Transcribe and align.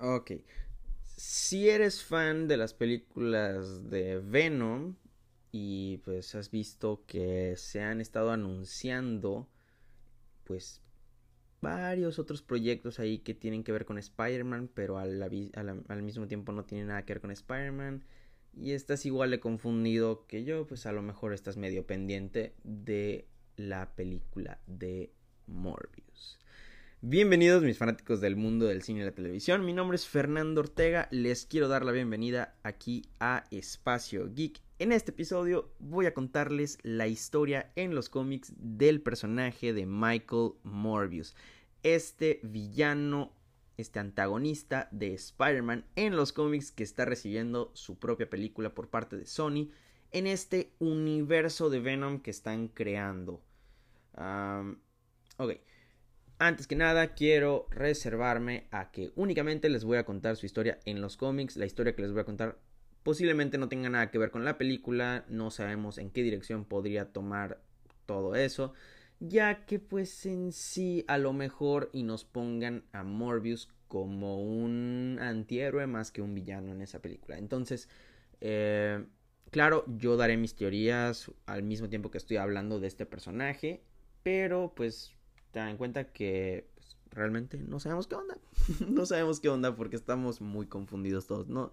Ok. 0.00 0.32
Si 1.04 1.68
eres 1.68 2.02
fan 2.02 2.48
de 2.48 2.56
las 2.56 2.72
películas 2.72 3.90
de 3.90 4.18
Venom 4.18 4.96
y 5.52 5.98
pues 5.98 6.34
has 6.34 6.50
visto 6.50 7.04
que 7.06 7.54
se 7.56 7.82
han 7.82 8.00
estado 8.00 8.32
anunciando 8.32 9.46
pues 10.44 10.80
varios 11.60 12.18
otros 12.18 12.40
proyectos 12.40 12.98
ahí 12.98 13.18
que 13.18 13.34
tienen 13.34 13.62
que 13.62 13.72
ver 13.72 13.84
con 13.84 13.98
Spider-Man, 13.98 14.70
pero 14.72 14.96
al, 14.96 15.22
al, 15.22 16.02
mismo 16.02 16.26
tiempo 16.26 16.52
no 16.52 16.64
tienen 16.64 16.88
nada 16.88 17.04
que 17.04 17.12
ver 17.12 17.20
con 17.20 17.30
Spider-Man. 17.30 18.02
Y 18.56 18.72
estás 18.72 19.04
igual 19.04 19.30
de 19.30 19.40
confundido 19.40 20.26
que 20.26 20.44
yo, 20.44 20.66
pues 20.66 20.86
a 20.86 20.92
lo 20.92 21.02
mejor 21.02 21.34
estás 21.34 21.56
medio 21.58 21.86
pendiente 21.86 22.54
de 22.64 23.28
la 23.56 23.94
película 23.94 24.60
de 24.66 25.12
Morbius. 25.46 26.38
Bienvenidos 27.02 27.62
mis 27.62 27.78
fanáticos 27.78 28.20
del 28.20 28.36
mundo 28.36 28.66
del 28.66 28.82
cine 28.82 29.00
y 29.00 29.04
la 29.04 29.12
televisión. 29.12 29.64
Mi 29.64 29.72
nombre 29.72 29.94
es 29.96 30.06
Fernando 30.06 30.60
Ortega. 30.60 31.08
Les 31.10 31.46
quiero 31.46 31.66
dar 31.66 31.82
la 31.82 31.92
bienvenida 31.92 32.54
aquí 32.62 33.06
a 33.20 33.44
Espacio 33.50 34.30
Geek. 34.34 34.60
En 34.78 34.92
este 34.92 35.10
episodio 35.10 35.72
voy 35.78 36.04
a 36.04 36.12
contarles 36.12 36.76
la 36.82 37.06
historia 37.06 37.72
en 37.74 37.94
los 37.94 38.10
cómics 38.10 38.52
del 38.58 39.00
personaje 39.00 39.72
de 39.72 39.86
Michael 39.86 40.52
Morbius. 40.62 41.34
Este 41.82 42.38
villano, 42.42 43.32
este 43.78 43.98
antagonista 43.98 44.86
de 44.90 45.14
Spider-Man 45.14 45.86
en 45.96 46.16
los 46.16 46.34
cómics 46.34 46.70
que 46.70 46.82
está 46.84 47.06
recibiendo 47.06 47.70
su 47.72 47.98
propia 47.98 48.28
película 48.28 48.74
por 48.74 48.90
parte 48.90 49.16
de 49.16 49.24
Sony 49.24 49.70
en 50.10 50.26
este 50.26 50.74
universo 50.80 51.70
de 51.70 51.80
Venom 51.80 52.20
que 52.20 52.30
están 52.30 52.68
creando. 52.68 53.42
ok. 55.38 55.52
Antes 56.42 56.66
que 56.66 56.74
nada, 56.74 57.08
quiero 57.08 57.66
reservarme 57.68 58.66
a 58.70 58.90
que 58.90 59.12
únicamente 59.14 59.68
les 59.68 59.84
voy 59.84 59.98
a 59.98 60.06
contar 60.06 60.36
su 60.36 60.46
historia 60.46 60.78
en 60.86 61.02
los 61.02 61.18
cómics. 61.18 61.58
La 61.58 61.66
historia 61.66 61.94
que 61.94 62.00
les 62.00 62.12
voy 62.12 62.22
a 62.22 62.24
contar 62.24 62.56
posiblemente 63.02 63.58
no 63.58 63.68
tenga 63.68 63.90
nada 63.90 64.10
que 64.10 64.16
ver 64.16 64.30
con 64.30 64.46
la 64.46 64.56
película. 64.56 65.26
No 65.28 65.50
sabemos 65.50 65.98
en 65.98 66.08
qué 66.08 66.22
dirección 66.22 66.64
podría 66.64 67.12
tomar 67.12 67.60
todo 68.06 68.36
eso. 68.36 68.72
Ya 69.18 69.66
que 69.66 69.80
pues 69.80 70.24
en 70.24 70.52
sí 70.52 71.04
a 71.08 71.18
lo 71.18 71.34
mejor 71.34 71.90
y 71.92 72.04
nos 72.04 72.24
pongan 72.24 72.84
a 72.92 73.04
Morbius 73.04 73.68
como 73.86 74.42
un 74.42 75.18
antihéroe 75.20 75.86
más 75.86 76.10
que 76.10 76.22
un 76.22 76.34
villano 76.34 76.72
en 76.72 76.80
esa 76.80 77.02
película. 77.02 77.36
Entonces, 77.36 77.90
eh, 78.40 79.04
claro, 79.50 79.84
yo 79.98 80.16
daré 80.16 80.38
mis 80.38 80.54
teorías 80.54 81.30
al 81.44 81.64
mismo 81.64 81.90
tiempo 81.90 82.10
que 82.10 82.16
estoy 82.16 82.38
hablando 82.38 82.80
de 82.80 82.86
este 82.86 83.04
personaje. 83.04 83.82
Pero 84.22 84.72
pues 84.74 85.14
ten 85.52 85.68
en 85.68 85.76
cuenta 85.76 86.04
que 86.04 86.68
pues, 86.74 86.96
realmente 87.10 87.58
no 87.58 87.80
sabemos 87.80 88.06
qué 88.06 88.14
onda. 88.14 88.38
no 88.88 89.06
sabemos 89.06 89.40
qué 89.40 89.48
onda 89.48 89.74
porque 89.76 89.96
estamos 89.96 90.40
muy 90.40 90.66
confundidos 90.66 91.26
todos, 91.26 91.48
¿no? 91.48 91.72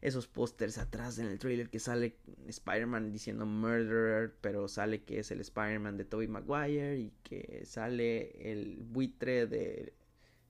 Esos 0.00 0.26
pósters 0.26 0.78
atrás 0.78 1.18
en 1.18 1.26
el 1.26 1.38
trailer 1.38 1.70
que 1.70 1.78
sale 1.78 2.16
Spider-Man 2.48 3.12
diciendo 3.12 3.46
Murderer, 3.46 4.34
pero 4.40 4.66
sale 4.66 5.02
que 5.04 5.20
es 5.20 5.30
el 5.30 5.40
Spider-Man 5.40 5.96
de 5.96 6.04
Tobey 6.04 6.26
Maguire 6.26 6.98
y 6.98 7.12
que 7.22 7.62
sale 7.64 8.50
el 8.50 8.78
buitre 8.82 9.46
de, 9.46 9.92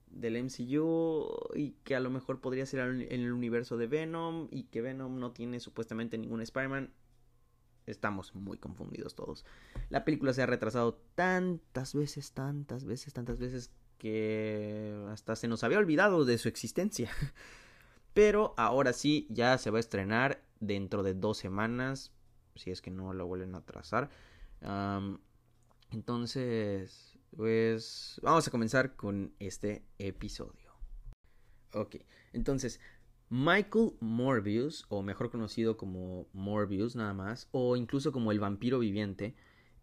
del 0.09 0.43
MCU 0.43 1.29
y 1.53 1.71
que 1.83 1.95
a 1.95 1.99
lo 1.99 2.09
mejor 2.09 2.41
podría 2.41 2.65
ser 2.65 2.79
en 2.79 3.21
el 3.21 3.31
universo 3.31 3.77
de 3.77 3.85
Venom 3.85 4.47
y 4.49 4.63
que 4.63 4.81
Venom 4.81 5.19
no 5.19 5.31
tiene 5.31 5.59
supuestamente 5.59 6.17
ningún 6.17 6.41
Spider-Man 6.41 6.91
estamos 7.85 8.33
muy 8.35 8.57
confundidos 8.57 9.15
todos. 9.15 9.45
La 9.89 10.05
película 10.05 10.33
se 10.33 10.41
ha 10.41 10.45
retrasado 10.45 10.95
tantas 11.15 11.93
veces, 11.93 12.31
tantas 12.31 12.85
veces, 12.85 13.13
tantas 13.13 13.39
veces 13.39 13.71
que 13.97 15.05
hasta 15.09 15.35
se 15.35 15.47
nos 15.47 15.63
había 15.63 15.77
olvidado 15.77 16.25
de 16.25 16.37
su 16.37 16.47
existencia. 16.49 17.09
Pero 18.13 18.53
ahora 18.57 18.93
sí, 18.93 19.27
ya 19.29 19.57
se 19.57 19.71
va 19.71 19.77
a 19.77 19.79
estrenar 19.79 20.43
dentro 20.59 21.03
de 21.03 21.13
dos 21.13 21.37
semanas, 21.37 22.11
si 22.55 22.71
es 22.71 22.81
que 22.81 22.91
no 22.91 23.13
lo 23.13 23.25
vuelven 23.25 23.55
a 23.55 23.59
atrasar. 23.59 24.09
entonces, 25.91 27.17
pues 27.35 28.19
vamos 28.21 28.47
a 28.47 28.51
comenzar 28.51 28.95
con 28.95 29.33
este 29.39 29.83
episodio. 29.97 30.73
Ok, 31.73 31.95
entonces 32.33 32.79
Michael 33.35 33.93
Morbius, 33.99 34.85
o 34.89 35.01
mejor 35.01 35.31
conocido 35.31 35.75
como 35.75 36.27
Morbius 36.33 36.95
nada 36.95 37.15
más, 37.15 37.47
o 37.51 37.75
incluso 37.75 38.11
como 38.11 38.31
el 38.31 38.39
vampiro 38.39 38.77
viviente, 38.77 39.33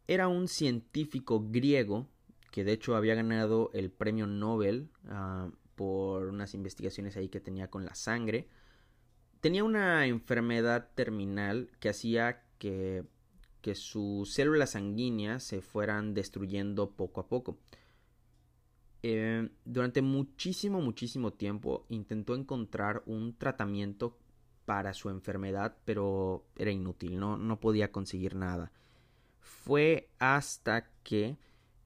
era 0.07 0.29
un 0.29 0.47
científico 0.47 1.45
griego 1.51 2.07
que 2.53 2.63
de 2.63 2.71
hecho 2.71 2.95
había 2.95 3.17
ganado 3.17 3.73
el 3.75 3.91
premio 3.91 4.29
Nobel 4.29 4.89
ah, 5.09 5.51
por 5.75 6.29
unas 6.29 6.55
investigaciones 6.55 7.17
ahí 7.17 7.29
que 7.29 7.41
tenía 7.41 7.69
con 7.69 7.85
la 7.85 7.97
sangre. 7.97 8.47
Tenía 9.41 9.65
una 9.65 10.07
enfermedad 10.07 10.91
terminal 10.95 11.73
que 11.81 11.89
hacía 11.89 12.45
que, 12.59 13.03
que 13.63 13.75
sus 13.75 14.33
células 14.33 14.71
sanguíneas 14.71 15.43
se 15.43 15.61
fueran 15.61 16.15
destruyendo 16.15 16.93
poco 16.93 17.21
a 17.21 17.27
poco. 17.27 17.59
Eh, 19.03 19.49
durante 19.65 20.03
muchísimo, 20.03 20.81
muchísimo 20.81 21.33
tiempo 21.33 21.87
intentó 21.89 22.35
encontrar 22.35 23.03
un 23.07 23.35
tratamiento 23.35 24.19
para 24.67 24.93
su 24.95 25.09
enfermedad, 25.09 25.77
pero 25.85 26.45
era 26.57 26.71
inútil, 26.71 27.19
no, 27.19 27.37
no 27.37 27.59
podía 27.61 27.91
conseguir 27.91 28.35
nada. 28.37 28.73
Fue 29.41 30.11
hasta 30.19 30.91
que 31.03 31.39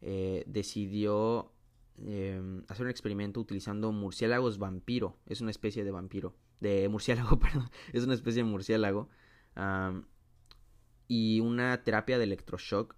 eh, 0.02 0.44
decidió 0.46 1.52
em, 1.96 2.62
hacer 2.68 2.84
un 2.84 2.90
experimento 2.90 3.40
utilizando 3.40 3.92
murciélagos 3.92 4.58
vampiro. 4.58 5.16
Es 5.26 5.40
una 5.40 5.50
especie 5.50 5.84
de 5.84 5.90
vampiro. 5.92 6.34
De 6.60 6.88
murciélago, 6.88 7.38
perdón. 7.40 7.70
Es 7.92 8.04
una 8.04 8.14
especie 8.14 8.42
de 8.42 8.50
murciélago. 8.50 9.08
y 11.08 11.40
una 11.40 11.82
terapia 11.84 12.18
de 12.18 12.24
electroshock 12.24 12.96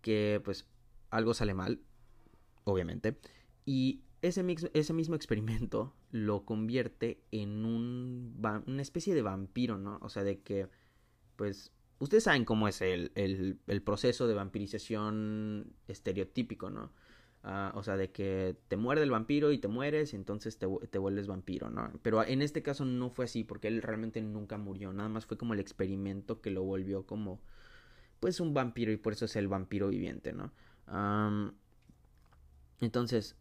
que 0.00 0.40
pues 0.44 0.66
algo 1.10 1.34
sale 1.34 1.54
mal, 1.54 1.80
obviamente. 2.64 3.18
Y 3.64 4.02
ese, 4.22 4.44
ese 4.72 4.92
mismo 4.92 5.14
experimento 5.16 5.92
lo 6.12 6.44
convierte 6.44 7.22
en 7.32 7.64
un, 7.64 8.40
una 8.66 8.82
especie 8.82 9.14
de 9.14 9.22
vampiro, 9.22 9.78
¿no? 9.78 9.98
O 10.00 10.08
sea, 10.08 10.22
de 10.22 10.40
que, 10.40 10.68
pues, 11.36 11.72
ustedes 11.98 12.24
saben 12.24 12.44
cómo 12.44 12.68
es 12.68 12.80
el, 12.82 13.12
el, 13.14 13.82
proceso 13.82 14.26
de 14.26 14.34
vampirización 14.34 15.72
estereotípico, 15.88 16.70
¿no? 16.70 16.92
Ah, 17.44 17.72
o 17.74 17.82
sea, 17.82 17.96
de 17.96 18.12
que 18.12 18.56
te 18.68 18.76
muerde 18.76 19.02
el 19.02 19.10
vampiro 19.10 19.50
y 19.50 19.58
te 19.58 19.66
mueres 19.66 20.12
y 20.12 20.16
entonces 20.16 20.58
te, 20.58 20.68
te, 20.90 20.98
vuelves 20.98 21.26
vampiro, 21.26 21.70
¿no? 21.70 21.90
Pero 22.02 22.22
en 22.24 22.40
este 22.40 22.62
caso 22.62 22.84
no 22.84 23.10
fue 23.10 23.24
así 23.24 23.42
porque 23.42 23.66
él 23.66 23.82
realmente 23.82 24.20
nunca 24.22 24.58
murió, 24.58 24.92
nada 24.92 25.08
más 25.08 25.26
fue 25.26 25.36
como 25.36 25.54
el 25.54 25.60
experimento 25.60 26.40
que 26.40 26.50
lo 26.50 26.62
volvió 26.62 27.04
como, 27.04 27.40
pues, 28.20 28.38
un 28.38 28.54
vampiro 28.54 28.92
y 28.92 28.96
por 28.96 29.14
eso 29.14 29.24
es 29.24 29.34
el 29.36 29.48
vampiro 29.48 29.88
viviente, 29.88 30.32
¿no? 30.32 30.52
entonces, 32.80 33.36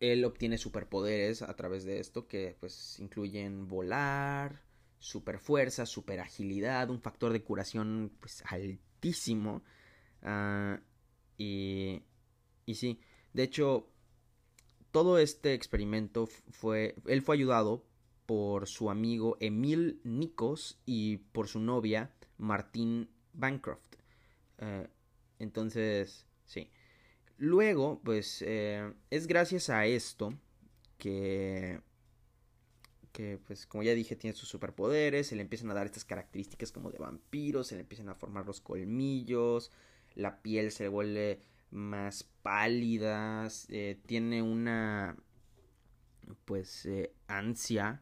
él 0.00 0.24
obtiene 0.24 0.58
superpoderes 0.58 1.42
a 1.42 1.54
través 1.56 1.84
de 1.84 2.00
esto 2.00 2.26
que 2.26 2.56
pues 2.60 2.98
incluyen 3.00 3.68
volar, 3.68 4.62
super 4.98 5.38
fuerza, 5.38 5.86
super 5.86 6.20
agilidad, 6.20 6.90
un 6.90 7.00
factor 7.00 7.32
de 7.32 7.42
curación 7.42 8.12
pues 8.20 8.42
altísimo. 8.46 9.62
Ah, 10.22 10.80
y, 11.36 12.02
y 12.66 12.74
sí, 12.74 13.00
de 13.32 13.42
hecho, 13.42 13.88
todo 14.90 15.18
este 15.18 15.54
experimento 15.54 16.26
fue, 16.50 16.94
él 17.06 17.20
fue 17.22 17.36
ayudado 17.36 17.84
por 18.26 18.66
su 18.68 18.90
amigo 18.90 19.36
Emil 19.40 20.00
Nikos 20.04 20.80
y 20.86 21.18
por 21.18 21.48
su 21.48 21.60
novia 21.60 22.14
Martín 22.38 23.10
Bancroft. 23.32 23.96
Eh, 24.58 24.88
entonces, 25.38 26.26
sí. 26.46 26.70
Luego, 27.36 28.00
pues 28.04 28.42
eh, 28.46 28.92
es 29.10 29.26
gracias 29.26 29.68
a 29.68 29.86
esto 29.86 30.34
que, 30.98 31.80
que, 33.12 33.38
pues 33.46 33.66
como 33.66 33.82
ya 33.82 33.94
dije, 33.94 34.16
tiene 34.16 34.36
sus 34.36 34.48
superpoderes, 34.48 35.26
se 35.26 35.36
le 35.36 35.42
empiezan 35.42 35.70
a 35.70 35.74
dar 35.74 35.86
estas 35.86 36.04
características 36.04 36.70
como 36.70 36.90
de 36.90 36.98
vampiros, 36.98 37.66
se 37.68 37.74
le 37.74 37.80
empiezan 37.82 38.08
a 38.08 38.14
formar 38.14 38.46
los 38.46 38.60
colmillos, 38.60 39.72
la 40.14 40.42
piel 40.42 40.70
se 40.70 40.88
vuelve 40.88 41.42
más 41.70 42.22
pálida, 42.42 43.48
eh, 43.68 44.00
tiene 44.06 44.40
una, 44.42 45.16
pues, 46.44 46.86
eh, 46.86 47.12
ansia 47.26 48.00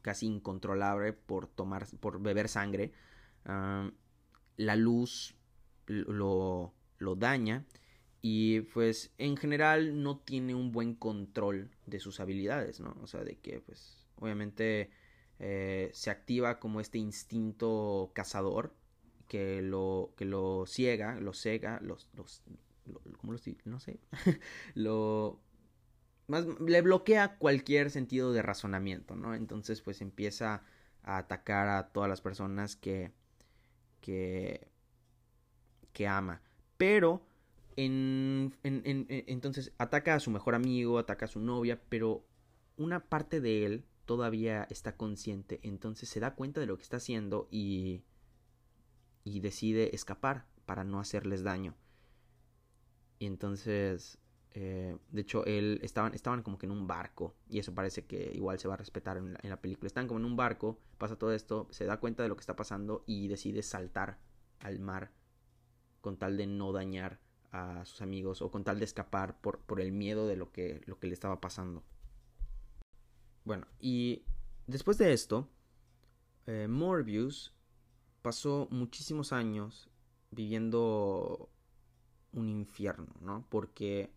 casi 0.00 0.26
incontrolable 0.26 1.12
por 1.12 1.46
tomar, 1.46 1.86
por 2.00 2.22
beber 2.22 2.48
sangre. 2.48 2.92
Ah, 3.44 3.90
la 4.56 4.76
luz 4.76 5.34
lo, 5.86 6.72
lo 6.98 7.16
daña 7.16 7.66
y 8.28 8.62
pues 8.62 9.12
en 9.18 9.36
general 9.36 10.02
no 10.02 10.18
tiene 10.18 10.52
un 10.52 10.72
buen 10.72 10.96
control 10.96 11.70
de 11.86 12.00
sus 12.00 12.18
habilidades, 12.18 12.80
¿no? 12.80 12.96
O 13.00 13.06
sea, 13.06 13.22
de 13.22 13.38
que 13.38 13.60
pues 13.60 14.04
obviamente 14.16 14.90
eh, 15.38 15.90
se 15.92 16.10
activa 16.10 16.58
como 16.58 16.80
este 16.80 16.98
instinto 16.98 18.10
cazador 18.14 18.74
que 19.28 19.62
lo, 19.62 20.12
que 20.16 20.24
lo 20.24 20.64
ciega, 20.66 21.20
lo 21.20 21.34
cega, 21.34 21.78
los, 21.80 22.08
los, 22.14 22.42
¿cómo 23.16 23.32
lo 23.32 23.38
no 23.64 23.78
sé, 23.78 24.00
lo, 24.74 25.40
más 26.26 26.46
le 26.60 26.82
bloquea 26.82 27.36
cualquier 27.38 27.92
sentido 27.92 28.32
de 28.32 28.42
razonamiento, 28.42 29.14
¿no? 29.14 29.36
Entonces 29.36 29.82
pues 29.82 30.00
empieza 30.00 30.64
a 31.04 31.18
atacar 31.18 31.68
a 31.68 31.92
todas 31.92 32.10
las 32.10 32.22
personas 32.22 32.74
que 32.74 33.12
que 34.00 34.66
que 35.92 36.08
ama, 36.08 36.42
pero 36.76 37.25
en, 37.76 38.54
en, 38.62 38.82
en, 38.84 39.06
entonces 39.08 39.72
ataca 39.78 40.14
a 40.14 40.20
su 40.20 40.30
mejor 40.30 40.54
amigo, 40.54 40.98
ataca 40.98 41.26
a 41.26 41.28
su 41.28 41.40
novia, 41.40 41.80
pero 41.88 42.26
una 42.76 43.08
parte 43.08 43.40
de 43.40 43.64
él 43.66 43.84
todavía 44.04 44.66
está 44.70 44.96
consciente, 44.96 45.60
entonces 45.62 46.08
se 46.08 46.20
da 46.20 46.34
cuenta 46.34 46.60
de 46.60 46.66
lo 46.66 46.76
que 46.76 46.82
está 46.82 46.98
haciendo 46.98 47.48
y 47.50 48.02
decide 49.24 49.94
escapar 49.94 50.46
para 50.64 50.84
no 50.84 51.00
hacerles 51.00 51.42
daño. 51.42 51.74
Y 53.18 53.26
entonces 53.26 54.18
eh, 54.58 54.96
de 55.10 55.20
hecho, 55.20 55.44
él 55.44 55.80
estaban, 55.82 56.14
estaban 56.14 56.42
como 56.42 56.56
que 56.56 56.64
en 56.64 56.72
un 56.72 56.86
barco. 56.86 57.36
Y 57.46 57.58
eso 57.58 57.74
parece 57.74 58.06
que 58.06 58.32
igual 58.34 58.58
se 58.58 58.68
va 58.68 58.74
a 58.74 58.78
respetar 58.78 59.18
en 59.18 59.34
la, 59.34 59.60
película. 59.60 59.86
Están 59.86 60.08
como 60.08 60.18
en 60.18 60.24
un 60.24 60.34
barco, 60.34 60.80
pasa 60.96 61.18
todo 61.18 61.34
esto, 61.34 61.68
se 61.70 61.84
da 61.84 62.00
cuenta 62.00 62.22
de 62.22 62.30
lo 62.30 62.36
que 62.36 62.40
está 62.40 62.56
pasando 62.56 63.04
y 63.06 63.28
decide 63.28 63.62
saltar 63.62 64.18
al 64.60 64.80
mar 64.80 65.12
con 66.00 66.16
tal 66.16 66.38
de 66.38 66.46
no 66.46 66.72
dañar 66.72 67.20
a 67.56 67.84
sus 67.84 68.02
amigos 68.02 68.42
o 68.42 68.50
con 68.50 68.64
tal 68.64 68.78
de 68.78 68.84
escapar 68.84 69.40
por, 69.40 69.60
por 69.60 69.80
el 69.80 69.92
miedo 69.92 70.26
de 70.26 70.36
lo 70.36 70.52
que, 70.52 70.82
lo 70.86 70.98
que 70.98 71.06
le 71.06 71.14
estaba 71.14 71.40
pasando. 71.40 71.82
Bueno, 73.44 73.66
y 73.80 74.24
después 74.66 74.98
de 74.98 75.12
esto, 75.12 75.48
eh, 76.46 76.66
Morbius 76.68 77.54
pasó 78.22 78.68
muchísimos 78.70 79.32
años 79.32 79.88
viviendo 80.30 81.48
un 82.32 82.48
infierno, 82.48 83.14
¿no? 83.20 83.46
Porque 83.48 84.12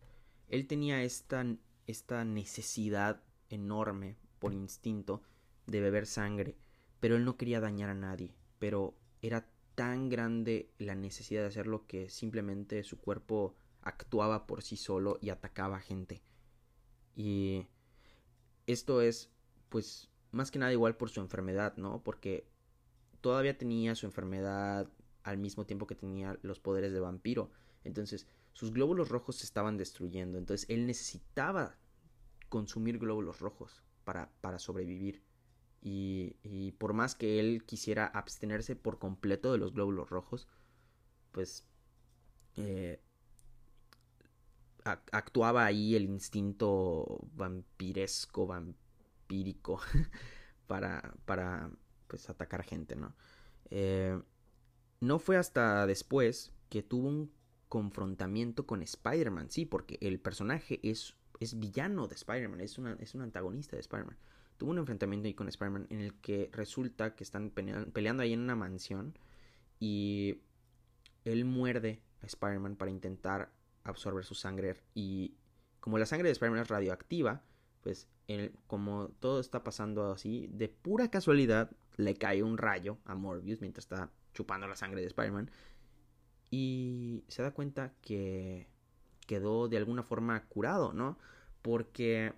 él 0.47 0.67
tenía 0.67 1.03
esta, 1.03 1.45
esta 1.85 2.25
necesidad 2.25 3.21
enorme, 3.49 4.17
por 4.39 4.53
instinto, 4.53 5.21
de 5.67 5.79
beber 5.79 6.07
sangre, 6.07 6.57
pero 6.99 7.15
él 7.15 7.25
no 7.25 7.37
quería 7.37 7.59
dañar 7.59 7.89
a 7.89 7.95
nadie, 7.95 8.33
pero 8.57 8.95
era 9.21 9.47
tan 9.79 10.09
grande 10.09 10.73
la 10.77 10.93
necesidad 10.93 11.39
de 11.39 11.47
hacerlo 11.47 11.87
que 11.87 12.09
simplemente 12.09 12.83
su 12.83 12.99
cuerpo 12.99 13.55
actuaba 13.81 14.45
por 14.45 14.61
sí 14.61 14.75
solo 14.75 15.17
y 15.21 15.29
atacaba 15.29 15.79
gente. 15.79 16.21
Y 17.15 17.65
esto 18.67 18.99
es, 18.99 19.29
pues, 19.69 20.09
más 20.33 20.51
que 20.51 20.59
nada 20.59 20.73
igual 20.73 20.97
por 20.97 21.09
su 21.09 21.21
enfermedad, 21.21 21.77
¿no? 21.77 22.03
Porque 22.03 22.45
todavía 23.21 23.57
tenía 23.57 23.95
su 23.95 24.05
enfermedad 24.05 24.89
al 25.23 25.37
mismo 25.37 25.65
tiempo 25.65 25.87
que 25.87 25.95
tenía 25.95 26.37
los 26.41 26.59
poderes 26.59 26.91
de 26.91 26.99
vampiro. 26.99 27.49
Entonces, 27.85 28.27
sus 28.51 28.73
glóbulos 28.73 29.07
rojos 29.07 29.37
se 29.37 29.45
estaban 29.45 29.77
destruyendo, 29.77 30.37
entonces 30.37 30.69
él 30.69 30.87
necesitaba 30.87 31.77
consumir 32.49 32.99
glóbulos 32.99 33.39
rojos 33.39 33.81
para, 34.03 34.29
para 34.41 34.59
sobrevivir. 34.59 35.23
Y, 35.81 36.35
y, 36.43 36.73
por 36.73 36.93
más 36.93 37.15
que 37.15 37.39
él 37.39 37.63
quisiera 37.65 38.05
abstenerse 38.05 38.75
por 38.75 38.99
completo 38.99 39.51
de 39.53 39.57
los 39.59 39.73
glóbulos 39.73 40.09
rojos, 40.09 40.47
pues 41.31 41.65
eh, 42.57 42.99
actuaba 44.83 45.65
ahí 45.65 45.95
el 45.95 46.03
instinto 46.03 47.19
vampiresco, 47.33 48.47
vampírico, 48.47 49.79
para, 50.67 51.13
para 51.25 51.71
pues 52.07 52.29
atacar 52.29 52.63
gente, 52.63 52.95
¿no? 52.95 53.15
Eh, 53.69 54.19
no 55.01 55.19
fue 55.19 55.37
hasta 55.37 55.85
después 55.85 56.51
que 56.69 56.83
tuvo 56.83 57.07
un 57.07 57.31
confrontamiento 57.67 58.65
con 58.65 58.81
Spider-Man, 58.81 59.49
sí, 59.49 59.65
porque 59.65 59.97
el 60.01 60.19
personaje 60.19 60.79
es, 60.83 61.15
es 61.39 61.59
villano 61.59 62.07
de 62.07 62.15
Spider-Man, 62.15 62.61
es, 62.61 62.77
es 62.99 63.15
un 63.15 63.21
antagonista 63.21 63.75
de 63.75 63.81
Spider-Man. 63.81 64.17
Tuvo 64.59 64.69
un 64.71 64.77
enfrentamiento 64.77 65.25
ahí 65.25 65.33
con 65.33 65.47
Spider-Man 65.47 65.87
en 65.89 66.01
el 66.01 66.13
que 66.15 66.51
resulta 66.53 67.15
que 67.15 67.23
están 67.23 67.49
peleando 67.49 68.21
ahí 68.21 68.33
en 68.33 68.41
una 68.41 68.55
mansión 68.55 69.17
y 69.79 70.41
él 71.23 71.45
muerde 71.45 72.03
a 72.21 72.27
Spider-Man 72.27 72.75
para 72.75 72.91
intentar 72.91 73.51
absorber 73.83 74.25
su 74.25 74.35
sangre 74.35 74.75
y 74.93 75.33
como 75.79 75.97
la 75.97 76.05
sangre 76.05 76.27
de 76.27 76.33
Spider-Man 76.33 76.61
es 76.61 76.67
radioactiva, 76.67 77.41
pues 77.81 78.09
como 78.67 79.07
todo 79.21 79.39
está 79.39 79.63
pasando 79.63 80.11
así, 80.11 80.47
de 80.51 80.67
pura 80.67 81.09
casualidad 81.09 81.71
le 81.95 82.15
cae 82.15 82.43
un 82.43 82.57
rayo 82.57 82.97
a 83.05 83.15
Morbius 83.15 83.61
mientras 83.61 83.85
está 83.85 84.11
chupando 84.33 84.67
la 84.67 84.75
sangre 84.75 85.01
de 85.01 85.07
Spider-Man 85.07 85.49
y 86.51 87.23
se 87.29 87.41
da 87.43 87.51
cuenta 87.51 87.93
que 88.01 88.67
quedó 89.25 89.69
de 89.69 89.77
alguna 89.77 90.03
forma 90.03 90.43
curado, 90.47 90.91
¿no? 90.91 91.17
Porque, 91.61 92.33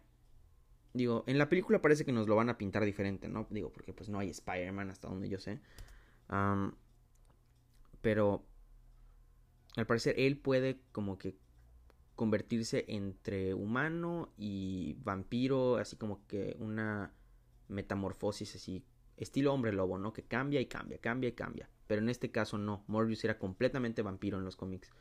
digo, 0.93 1.23
en 1.27 1.37
la 1.37 1.49
película 1.49 1.81
parece 1.81 2.05
que 2.05 2.11
nos 2.11 2.27
lo 2.27 2.35
van 2.35 2.49
a 2.49 2.57
pintar 2.57 2.85
diferente, 2.85 3.27
¿no? 3.29 3.47
Digo, 3.49 3.71
porque 3.71 3.93
pues 3.93 4.09
no 4.09 4.19
hay 4.19 4.29
Spider-Man 4.29 4.89
hasta 4.89 5.07
donde 5.07 5.29
yo 5.29 5.39
sé. 5.39 5.59
pero, 8.01 8.45
al 9.75 9.85
parecer, 9.85 10.15
él 10.17 10.37
puede 10.37 10.81
como 10.91 11.17
que 11.17 11.37
convertirse 12.15 12.85
entre 12.87 13.53
humano 13.53 14.33
y 14.37 14.95
vampiro, 15.03 15.77
así 15.77 15.95
como 15.95 16.25
que 16.27 16.55
una 16.59 17.13
metamorfosis 17.67 18.55
así, 18.55 18.85
estilo 19.17 19.53
hombre 19.53 19.71
lobo, 19.71 19.97
¿no? 19.97 20.13
Que 20.13 20.23
cambia 20.23 20.59
y 20.61 20.65
cambia, 20.65 20.99
cambia 20.99 21.29
y 21.29 21.33
cambia. 21.33 21.69
Pero 21.87 22.01
en 22.01 22.09
este 22.09 22.31
caso 22.31 22.57
no. 22.57 22.83
Morbius 22.87 23.23
era 23.23 23.39
completamente 23.39 24.01
vampiro 24.01 24.37
en 24.37 24.45
los 24.45 24.55
cómics. 24.55 24.91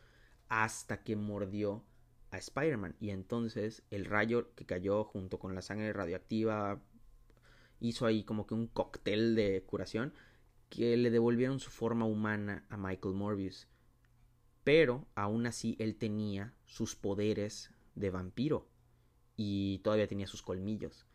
Hasta 0.49 1.03
que 1.03 1.17
mordió 1.17 1.85
a 2.31 2.39
Spider-Man. 2.39 2.97
Y 3.01 3.11
entonces 3.11 3.83
el 3.91 4.05
rayo 4.05 4.55
que 4.55 4.67
cayó 4.67 5.05
junto 5.05 5.39
con 5.39 5.55
la 5.55 5.63
sangre 5.63 5.93
radioactiva 5.93 6.81
hizo 7.81 8.07
ahí 8.07 8.25
como 8.25 8.47
que 8.47 8.55
un 8.55 8.67
cóctel 8.67 9.35
de 9.35 9.63
curación 9.67 10.13
que 10.69 10.97
le 10.97 11.11
devolvieron 11.11 11.59
su 11.59 11.71
forma 11.71 12.05
humana 12.07 12.65
a 12.69 12.77
Michael 12.77 13.15
Morbius. 13.15 13.67
Pero 14.65 15.07
aún 15.15 15.47
así 15.47 15.77
él 15.79 15.97
tenía 15.97 16.55
sus 16.67 16.95
poderes 16.95 17.71
de 17.95 18.11
vampiro 18.11 18.69
y 19.37 19.79
todavía 19.79 20.07
tenía 20.07 20.27
sus 20.27 20.43
colmillos. 20.43 21.07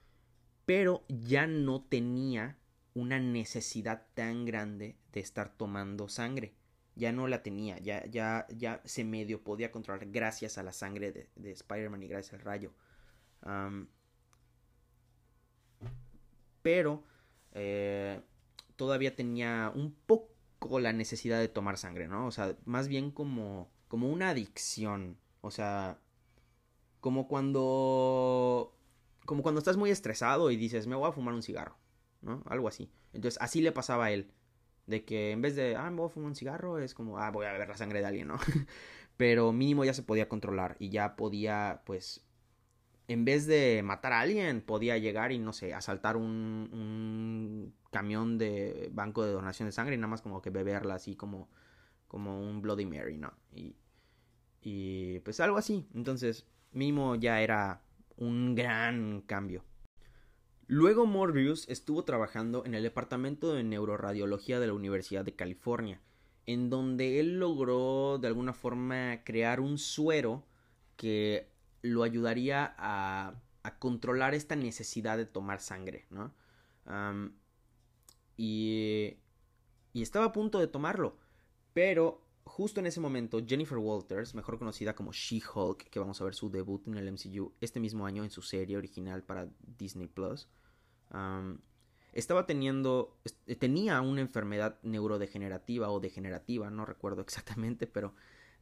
Pero 0.66 1.06
ya 1.08 1.48
no 1.48 1.84
tenía 1.84 2.58
una 2.94 3.20
necesidad 3.20 4.08
tan 4.14 4.46
grande 4.46 4.98
de 5.14 5.20
estar 5.20 5.56
tomando 5.56 6.10
sangre. 6.10 6.56
Ya 6.96 7.12
no 7.12 7.28
la 7.28 7.44
tenía, 7.44 7.78
ya, 7.80 8.06
ya, 8.06 8.48
ya 8.50 8.82
se 8.86 9.04
medio 9.04 9.44
podía 9.44 9.72
controlar 9.72 10.08
gracias 10.10 10.58
a 10.58 10.64
la 10.64 10.72
sangre 10.72 11.12
de, 11.12 11.30
de 11.36 11.52
Spider-Man 11.52 12.04
y 12.04 12.08
gracias 12.08 12.36
al 12.36 12.42
rayo. 12.42 12.72
pero 16.62 17.04
eh, 17.52 18.22
todavía 18.76 19.16
tenía 19.16 19.72
un 19.76 19.94
poco 20.06 20.80
la 20.80 20.94
necesidad 20.94 21.40
de 21.40 21.48
tomar 21.48 21.78
sangre, 21.78 22.08
¿no? 22.08 22.28
O 22.28 22.32
sea, 22.32 22.56
más 22.66 22.88
bien 22.88 23.12
como, 23.12 23.70
como 23.88 24.10
una 24.10 24.30
adicción. 24.30 25.18
O 25.42 25.52
sea, 25.52 26.00
como 27.02 27.28
cuando... 27.28 28.74
Como 29.26 29.42
cuando 29.42 29.60
estás 29.60 29.78
muy 29.78 29.90
estresado 29.90 30.52
y 30.52 30.56
dices, 30.56 30.88
me 30.88 30.96
voy 30.96 31.10
a 31.10 31.12
fumar 31.12 31.34
un 31.34 31.44
cigarro. 31.44 31.78
¿no? 32.22 32.44
Algo 32.48 32.68
así. 32.68 32.92
Entonces, 33.14 33.42
así 33.42 33.62
le 33.62 33.72
pasaba 33.72 34.06
a 34.06 34.12
él. 34.12 34.32
De 34.88 35.04
que 35.04 35.32
en 35.32 35.42
vez 35.42 35.56
de, 35.56 35.76
ah, 35.76 35.90
me 35.90 35.98
voy 35.98 36.08
a 36.08 36.10
fumar 36.10 36.30
un 36.30 36.36
cigarro, 36.36 36.78
es 36.80 36.94
como, 36.94 37.18
ah, 37.20 37.32
voy 37.32 37.46
a 37.46 37.52
beber 37.54 37.70
la 37.70 37.78
sangre 37.78 38.00
de 38.00 38.06
alguien, 38.06 38.28
¿no? 38.28 38.38
Pero 39.18 39.52
mínimo 39.54 39.86
ya 39.86 39.94
se 39.94 40.04
podía 40.04 40.30
controlar 40.30 40.76
y 40.80 40.90
ya 40.90 41.16
podía, 41.16 41.82
pues, 41.86 42.24
en 43.08 43.26
vez 43.26 43.46
de 43.48 43.82
matar 43.84 44.14
a 44.14 44.22
alguien, 44.22 44.62
podía 44.62 44.98
llegar 44.98 45.32
y, 45.32 45.40
no 45.40 45.54
sé, 45.54 45.74
asaltar 45.74 46.18
un, 46.18 46.70
un 46.72 47.74
camión 47.92 48.38
de 48.38 48.90
banco 48.94 49.24
de 49.24 49.32
donación 49.32 49.68
de 49.68 49.72
sangre 49.72 49.96
y 49.96 49.98
nada 49.98 50.10
más 50.10 50.22
como 50.22 50.42
que 50.42 50.50
beberla 50.50 50.96
así 50.96 51.16
como, 51.16 51.50
como 52.08 52.42
un 52.42 52.62
Bloody 52.62 52.86
Mary, 52.86 53.18
¿no? 53.18 53.34
Y, 53.54 53.76
y 54.62 55.20
pues 55.20 55.40
algo 55.40 55.58
así. 55.58 55.88
Entonces, 55.94 56.46
mínimo 56.72 57.16
ya 57.16 57.42
era 57.42 57.82
un 58.18 58.56
gran 58.56 59.22
cambio. 59.22 59.64
Luego 60.68 61.06
Morbius 61.06 61.70
estuvo 61.70 62.04
trabajando 62.06 62.66
en 62.66 62.74
el 62.74 62.82
Departamento 62.82 63.54
de 63.54 63.64
Neuroradiología 63.64 64.60
de 64.60 64.68
la 64.68 64.74
Universidad 64.74 65.24
de 65.24 65.36
California, 65.36 66.02
en 66.48 66.72
donde 66.72 67.20
él 67.20 67.40
logró 67.40 68.18
de 68.18 68.28
alguna 68.28 68.54
forma 68.54 69.24
crear 69.24 69.60
un 69.60 69.78
suero 69.78 70.44
que 70.98 71.52
lo 71.84 72.02
ayudaría 72.02 72.74
a, 72.78 73.36
controlar 73.80 74.36
esta 74.36 74.56
necesidad 74.56 75.18
de 75.18 75.26
tomar 75.26 75.60
sangre, 75.60 76.06
¿no? 76.10 76.34
y, 78.38 79.18
y 79.94 80.02
estaba 80.02 80.26
a 80.26 80.32
punto 80.32 80.60
de 80.60 80.68
tomarlo, 80.68 81.18
pero 81.74 82.25
justo 82.46 82.80
en 82.80 82.86
ese 82.86 83.00
momento 83.00 83.42
Jennifer 83.46 83.78
Walters, 83.78 84.36
mejor 84.36 84.58
conocida 84.58 84.96
como 84.96 85.12
She-Hulk, 85.12 85.90
que 85.90 86.00
vamos 86.00 86.22
a 86.22 86.24
ver 86.24 86.36
su 86.36 86.50
debut 86.50 86.88
en 86.88 86.96
el 86.96 87.12
MCU 87.12 87.54
este 87.60 87.80
mismo 87.80 88.06
año 88.06 88.24
en 88.24 88.30
su 88.30 88.42
serie 88.42 88.78
original 88.78 89.24
para 89.24 89.50
Disney 89.78 90.08
Plus, 90.08 90.48
estaba 92.14 92.46
teniendo, 92.46 93.18
eh, 93.46 93.56
tenía 93.56 94.02
una 94.02 94.22
enfermedad 94.22 94.80
neurodegenerativa 94.84 95.90
o 95.90 96.00
degenerativa, 96.00 96.70
no 96.70 96.86
recuerdo 96.86 97.22
exactamente, 97.24 97.88
pero 97.88 98.14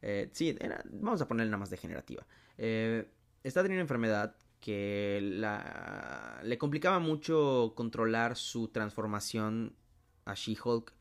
eh, 0.02 0.28
sí, 0.32 0.56
vamos 0.90 1.22
a 1.22 1.28
ponerle 1.28 1.50
nada 1.50 1.60
más 1.60 1.70
degenerativa. 1.70 2.26
Eh, 2.58 3.08
estaba 3.42 3.64
teniendo 3.64 3.80
una 3.80 3.84
enfermedad 3.84 4.36
que 4.60 5.20
la, 5.22 6.40
le 6.42 6.58
complicaba 6.58 6.98
mucho 6.98 7.74
controlar 7.76 8.36
su 8.36 8.68
transformación 8.68 9.76
a 10.24 10.34
She-Hulk. 10.34 10.92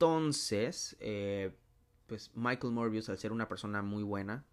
Entonces, 0.00 0.96
eh, 0.98 1.52
pues 2.06 2.30
Michael 2.34 2.72
Morbius, 2.72 3.10
al 3.10 3.18
ser 3.18 3.32
una 3.32 3.48
persona 3.48 3.82
muy 3.82 4.02
buena, 4.02 4.46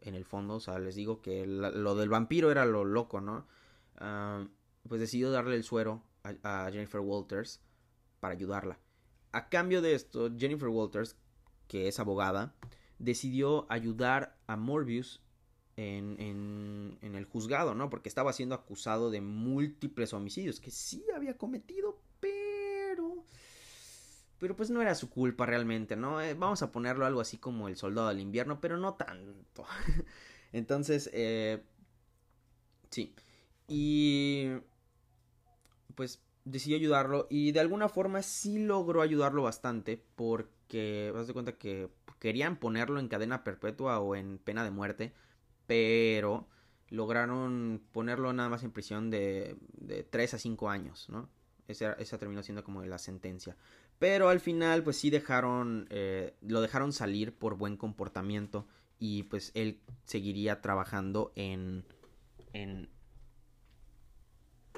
en 0.00 0.14
el 0.14 0.24
fondo, 0.24 0.54
o 0.54 0.60
sea, 0.60 0.78
les 0.78 0.94
digo 0.94 1.20
que 1.20 1.46
lo 1.46 1.94
del 1.96 2.08
vampiro 2.08 2.50
era 2.50 2.64
lo 2.64 2.82
loco, 2.86 3.20
¿no? 3.20 3.46
Ah, 3.98 4.48
pues 4.88 4.98
decidió 4.98 5.30
darle 5.30 5.56
el 5.56 5.64
suero 5.64 6.02
a, 6.22 6.70
Jennifer 6.72 7.02
Walters 7.02 7.60
para 8.20 8.32
ayudarla. 8.32 8.78
A 9.32 9.50
cambio 9.50 9.82
de 9.82 9.94
esto, 9.94 10.30
Jennifer 10.34 10.68
Walters, 10.68 11.18
que 11.68 11.88
es 11.88 12.00
abogada, 12.00 12.54
decidió 12.98 13.66
ayudar 13.68 14.38
a 14.46 14.56
Morbius 14.56 15.20
en, 15.76 16.16
en, 17.02 17.14
el 17.14 17.26
juzgado, 17.26 17.74
¿no? 17.74 17.90
Porque 17.90 18.08
estaba 18.08 18.32
siendo 18.32 18.54
acusado 18.54 19.10
de 19.10 19.20
múltiples 19.20 20.14
homicidios 20.14 20.58
que 20.58 20.70
sí 20.70 21.04
había 21.14 21.36
cometido. 21.36 22.00
Pero 24.38 24.54
pues 24.56 24.70
no 24.70 24.82
era 24.82 24.94
su 24.94 25.08
culpa 25.08 25.46
realmente, 25.46 25.96
¿no? 25.96 26.20
Eh, 26.20 26.34
vamos 26.34 26.62
a 26.62 26.70
ponerlo 26.70 27.06
algo 27.06 27.20
así 27.20 27.38
como 27.38 27.68
el 27.68 27.76
soldado 27.76 28.08
del 28.08 28.20
invierno, 28.20 28.60
pero 28.60 28.76
no 28.76 28.94
tanto. 28.94 29.64
Entonces, 30.52 31.10
eh, 31.12 31.62
sí. 32.90 33.14
Y 33.68 34.50
pues 35.94 36.20
decidió 36.44 36.76
ayudarlo 36.76 37.26
y 37.28 37.50
de 37.50 37.60
alguna 37.60 37.88
forma 37.88 38.22
sí 38.22 38.64
logró 38.64 39.02
ayudarlo 39.02 39.42
bastante 39.42 40.00
porque, 40.14 41.10
vas 41.12 41.26
de 41.26 41.32
cuenta 41.32 41.52
que 41.52 41.88
querían 42.20 42.56
ponerlo 42.56 43.00
en 43.00 43.08
cadena 43.08 43.42
perpetua 43.42 43.98
o 44.00 44.14
en 44.14 44.38
pena 44.38 44.62
de 44.62 44.70
muerte, 44.70 45.12
pero 45.66 46.46
lograron 46.88 47.82
ponerlo 47.92 48.32
nada 48.32 48.48
más 48.48 48.62
en 48.62 48.70
prisión 48.70 49.10
de, 49.10 49.56
de 49.72 50.04
3 50.04 50.34
a 50.34 50.38
5 50.38 50.70
años, 50.70 51.08
¿no? 51.08 51.28
Esa, 51.66 51.94
esa, 51.94 52.16
terminó 52.16 52.44
siendo 52.44 52.62
como 52.62 52.84
la 52.84 52.98
sentencia. 52.98 53.56
Pero 53.98 54.28
al 54.28 54.40
final, 54.40 54.82
pues 54.82 54.98
sí 54.98 55.10
dejaron, 55.10 55.86
eh, 55.90 56.36
lo 56.42 56.60
dejaron 56.60 56.92
salir 56.92 57.34
por 57.34 57.56
buen 57.56 57.76
comportamiento 57.76 58.66
y 58.98 59.24
pues 59.24 59.52
él 59.54 59.80
seguiría 60.04 60.60
trabajando 60.60 61.32
en, 61.34 61.84
en, 62.52 62.90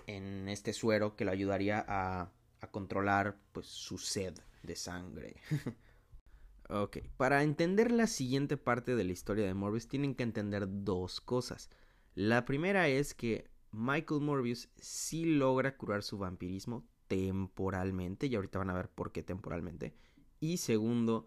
en 0.06 0.48
este 0.48 0.72
suero 0.72 1.16
que 1.16 1.24
lo 1.24 1.32
ayudaría 1.32 1.84
a, 1.86 2.30
a 2.60 2.70
controlar 2.70 3.38
pues 3.52 3.66
su 3.66 3.98
sed 3.98 4.34
de 4.62 4.76
sangre. 4.76 5.36
ok, 6.68 6.98
para 7.16 7.42
entender 7.42 7.90
la 7.90 8.06
siguiente 8.06 8.56
parte 8.56 8.94
de 8.94 9.04
la 9.04 9.12
historia 9.12 9.46
de 9.46 9.54
Morbius 9.54 9.88
tienen 9.88 10.14
que 10.14 10.22
entender 10.22 10.66
dos 10.68 11.20
cosas. 11.20 11.70
La 12.14 12.44
primera 12.44 12.88
es 12.88 13.14
que 13.14 13.50
Michael 13.72 14.20
Morbius 14.20 14.68
sí 14.76 15.24
logra 15.24 15.76
curar 15.76 16.02
su 16.02 16.18
vampirismo 16.18 16.86
temporalmente, 17.08 18.26
y 18.26 18.34
ahorita 18.36 18.58
van 18.58 18.70
a 18.70 18.74
ver 18.74 18.88
por 18.88 19.12
qué 19.12 19.22
temporalmente. 19.22 19.94
Y 20.40 20.58
segundo, 20.58 21.26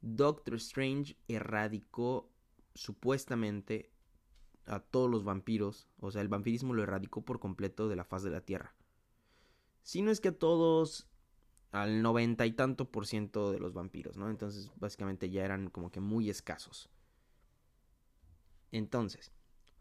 Doctor 0.00 0.54
Strange 0.56 1.16
erradicó 1.28 2.30
supuestamente 2.74 3.90
a 4.66 4.80
todos 4.80 5.10
los 5.10 5.24
vampiros, 5.24 5.88
o 5.98 6.10
sea, 6.10 6.22
el 6.22 6.28
vampirismo 6.28 6.74
lo 6.74 6.82
erradicó 6.82 7.24
por 7.24 7.40
completo 7.40 7.88
de 7.88 7.96
la 7.96 8.04
faz 8.04 8.22
de 8.22 8.30
la 8.30 8.40
Tierra. 8.40 8.74
Si 9.82 10.02
no 10.02 10.10
es 10.10 10.20
que 10.20 10.28
a 10.28 10.38
todos, 10.38 11.08
al 11.72 12.02
noventa 12.02 12.44
y 12.46 12.52
tanto 12.52 12.90
por 12.90 13.06
ciento 13.06 13.50
de 13.50 13.58
los 13.58 13.72
vampiros, 13.72 14.16
¿no? 14.16 14.28
Entonces, 14.28 14.70
básicamente 14.76 15.30
ya 15.30 15.44
eran 15.44 15.70
como 15.70 15.90
que 15.90 16.00
muy 16.00 16.28
escasos. 16.28 16.90
Entonces, 18.70 19.32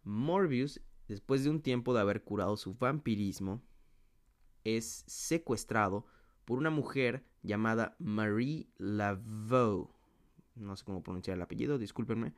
Morbius, 0.04 0.82
después 1.10 1.44
de 1.44 1.50
un 1.50 1.62
tiempo 1.62 1.94
de 1.94 2.00
haber 2.00 2.24
curado 2.24 2.56
su 2.56 2.74
vampirismo, 2.76 3.62
es 4.76 5.04
secuestrado 5.08 6.06
por 6.44 6.58
una 6.58 6.70
mujer 6.70 7.24
llamada 7.42 7.96
Marie 8.00 8.68
Laveau. 8.78 9.90
No 10.56 10.76
sé 10.76 10.84
cómo 10.84 11.04
pronunciar 11.04 11.38
el 11.38 11.42
apellido, 11.42 11.78
discúlpenme. 11.78 12.34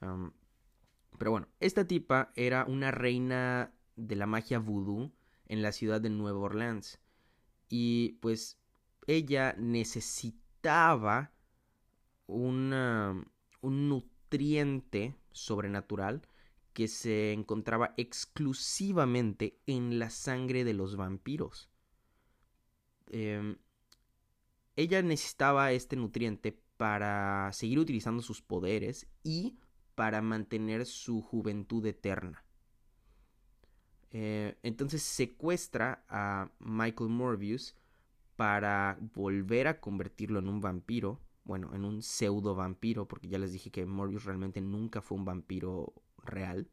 pero 0.00 1.30
bueno, 1.30 1.48
esta 1.60 1.86
tipa 1.86 2.32
era 2.34 2.64
una 2.64 2.90
reina 2.90 3.72
de 3.96 4.16
la 4.16 4.26
magia 4.26 4.58
voodoo 4.58 5.12
en 5.46 5.62
la 5.62 5.72
ciudad 5.72 6.00
de 6.00 6.10
Nueva 6.10 6.38
Orleans. 6.40 6.98
Y 7.68 8.18
pues 8.20 8.58
ella 9.06 9.54
necesitaba 9.58 11.32
un 12.26 12.70
nutriente 13.62 15.14
sobrenatural 15.30 16.22
que 16.78 16.86
se 16.86 17.32
encontraba 17.32 17.92
exclusivamente 17.96 19.58
en 19.66 19.98
la 19.98 20.10
sangre 20.10 20.62
de 20.62 20.74
los 20.74 20.94
vampiros. 20.94 21.68
Em, 23.08 23.56
ella 24.76 25.02
necesitaba 25.02 25.72
este 25.72 25.96
nutriente 25.96 26.56
para 26.76 27.50
seguir 27.52 27.80
utilizando 27.80 28.22
sus 28.22 28.42
poderes 28.42 29.08
y 29.24 29.58
para 29.96 30.22
mantener 30.22 30.86
su 30.86 31.20
juventud 31.20 31.84
eterna. 31.84 32.44
Eh, 34.12 34.56
entonces 34.62 35.02
secuestra 35.02 36.04
a 36.08 36.52
Michael 36.60 37.10
Morbius 37.10 37.74
para 38.36 38.98
volver 39.16 39.66
a 39.66 39.80
convertirlo 39.80 40.38
en 40.38 40.46
un 40.46 40.60
vampiro, 40.60 41.20
bueno, 41.42 41.74
en 41.74 41.84
un 41.84 42.02
pseudo 42.02 42.54
vampiro, 42.54 43.08
porque 43.08 43.26
ya 43.26 43.40
les 43.40 43.52
dije 43.52 43.72
que 43.72 43.84
Morbius 43.84 44.26
realmente 44.26 44.60
nunca 44.60 45.02
fue 45.02 45.18
un 45.18 45.24
vampiro 45.24 45.92
real. 46.28 46.68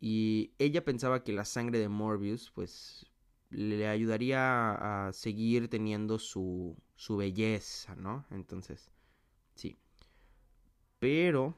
Y 0.00 0.52
ella 0.58 0.84
pensaba 0.84 1.24
que 1.24 1.32
la 1.32 1.44
sangre 1.44 1.78
de 1.78 1.88
Morbius, 1.88 2.50
pues, 2.54 3.06
le 3.50 3.88
ayudaría 3.88 5.06
a 5.08 5.12
seguir 5.12 5.68
teniendo 5.68 6.18
su, 6.18 6.76
su 6.94 7.16
belleza, 7.16 7.96
¿no? 7.96 8.26
Entonces, 8.30 8.90
sí. 9.54 9.78
Pero, 10.98 11.56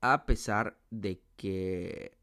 a 0.00 0.26
pesar 0.26 0.76
de 0.90 1.22
que 1.36 2.16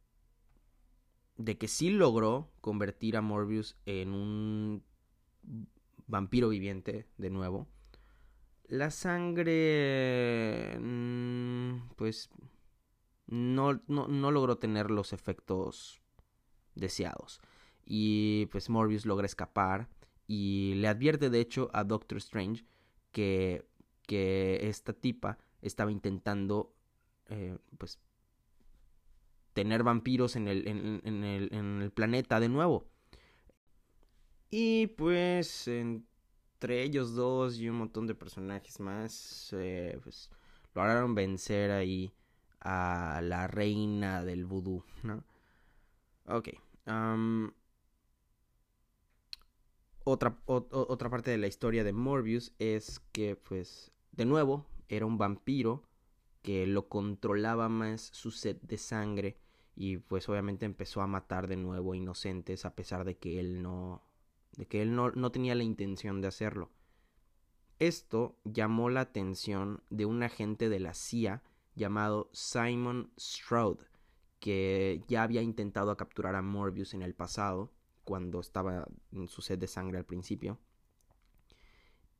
de 1.37 1.57
que 1.57 1.67
sí 1.69 1.89
logró 1.89 2.51
convertir 2.61 3.15
a 3.15 3.21
Morbius 3.21 3.77
en 3.85 4.13
un 4.13 4.83
vampiro 6.07 6.49
viviente 6.49 7.07
de 7.17 7.29
nuevo. 7.29 7.67
La 8.67 8.91
sangre... 8.91 10.77
Mm, 10.79 11.89
pues 11.95 12.29
no, 13.29 13.81
no, 13.87 14.31
logró 14.31 14.57
tener 14.57 14.89
los 14.89 15.13
efectos 15.13 16.01
deseados. 16.75 17.41
Y 17.85 18.47
pues 18.47 18.69
Morbius 18.69 19.05
logra 19.05 19.25
escapar 19.25 19.87
y 20.27 20.73
le 20.75 20.87
advierte 20.87 21.29
de 21.29 21.39
hecho 21.39 21.69
a 21.73 21.83
Doctor 21.83 22.17
Strange 22.17 22.65
que, 23.11 23.65
que 24.07 24.67
esta 24.67 24.93
tipa 24.93 25.37
estaba 25.61 25.91
intentando 25.91 26.73
eh, 27.27 27.57
pues 27.77 27.99
tener 29.53 29.83
vampiros 29.83 30.35
en 30.35 30.47
el, 30.47 30.67
en, 30.67 31.23
el, 31.23 31.49
en 31.51 31.81
el 31.81 31.91
planeta 31.91 32.39
de 32.39 32.49
nuevo. 32.49 32.87
Y 34.49 34.87
pues 34.87 35.67
entre 35.67 36.81
ellos 36.81 37.13
dos 37.13 37.59
y 37.59 37.69
un 37.69 37.77
montón 37.77 38.07
de 38.07 38.15
personajes 38.15 38.79
más, 38.79 39.53
eh, 39.53 39.99
pues 40.01 40.29
lograron 40.73 41.13
vencer 41.13 41.71
ahí 41.71 42.13
a 42.61 43.21
la 43.23 43.47
reina 43.47 44.23
del 44.23 44.45
vudú, 44.45 44.83
¿no? 45.03 45.23
Ok. 46.25 46.49
otra, 50.03 50.37
otra 50.45 51.09
parte 51.09 51.31
de 51.31 51.37
la 51.37 51.47
historia 51.47 51.83
de 51.83 51.93
Morbius 51.93 52.53
es 52.59 52.99
que, 53.11 53.35
pues, 53.35 53.91
de 54.11 54.25
nuevo, 54.25 54.65
era 54.87 55.05
un 55.05 55.17
vampiro 55.17 55.83
que 56.41 56.65
lo 56.67 56.87
controlaba 56.87 57.69
más 57.69 58.01
su 58.01 58.31
sed 58.31 58.57
de 58.61 58.77
sangre 58.77 59.37
y 59.75 59.97
pues 59.97 60.27
obviamente 60.29 60.65
empezó 60.65 61.01
a 61.01 61.07
matar 61.07 61.47
de 61.47 61.57
nuevo 61.57 61.95
inocentes 61.95 62.65
a 62.65 62.75
pesar 62.75 63.05
de 63.05 63.17
que 63.17 63.39
él 63.39 63.61
no 63.61 64.03
de 64.57 64.67
que 64.67 64.81
él 64.81 64.95
no, 64.95 65.11
no 65.11 65.31
tenía 65.31 65.55
la 65.55 65.63
intención 65.63 66.21
de 66.21 66.27
hacerlo. 66.27 66.69
Esto 67.77 68.35
llamó 68.43 68.89
la 68.89 69.01
atención 69.01 69.83
de 69.89 70.05
un 70.05 70.21
agente 70.21 70.67
de 70.67 70.81
la 70.81 70.93
CIA 70.93 71.43
llamado 71.75 72.29
Simon 72.33 73.11
Stroud, 73.17 73.79
que 74.39 75.03
ya 75.07 75.23
había 75.23 75.41
intentado 75.41 75.95
capturar 75.97 76.35
a 76.35 76.41
Morbius 76.41 76.93
en 76.93 77.01
el 77.01 77.13
pasado, 77.13 77.71
cuando 78.03 78.39
estaba 78.39 78.87
en 79.11 79.27
su 79.27 79.41
sed 79.41 79.59
de 79.59 79.67
sangre 79.67 79.97
al 79.97 80.05
principio. 80.05 80.59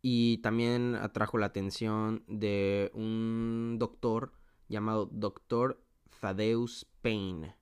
Y 0.01 0.37
también 0.37 0.95
atrajo 0.95 1.37
la 1.37 1.47
atención 1.47 2.23
de 2.27 2.91
un 2.93 3.77
doctor 3.79 4.31
llamado 4.69 5.07
Doctor 5.11 5.83
Thaddeus 6.21 6.87
Payne. 7.01 7.55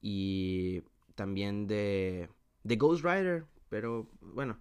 Y 0.00 0.82
también 1.14 1.66
de, 1.66 2.28
de 2.62 2.76
Ghost 2.76 3.04
Rider. 3.04 3.46
Pero 3.68 4.08
bueno. 4.20 4.58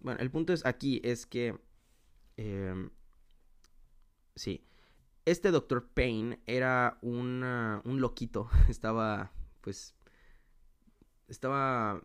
Bueno, 0.00 0.20
el 0.20 0.30
punto 0.30 0.52
es 0.52 0.64
aquí 0.64 1.00
es 1.04 1.26
que... 1.26 1.58
Eh, 2.38 2.88
sí 4.34 4.64
este 5.24 5.50
doctor 5.50 5.88
Payne 5.88 6.40
era 6.46 6.98
un 7.02 8.00
loquito. 8.00 8.48
Estaba, 8.68 9.32
pues, 9.60 9.94
estaba, 11.28 12.02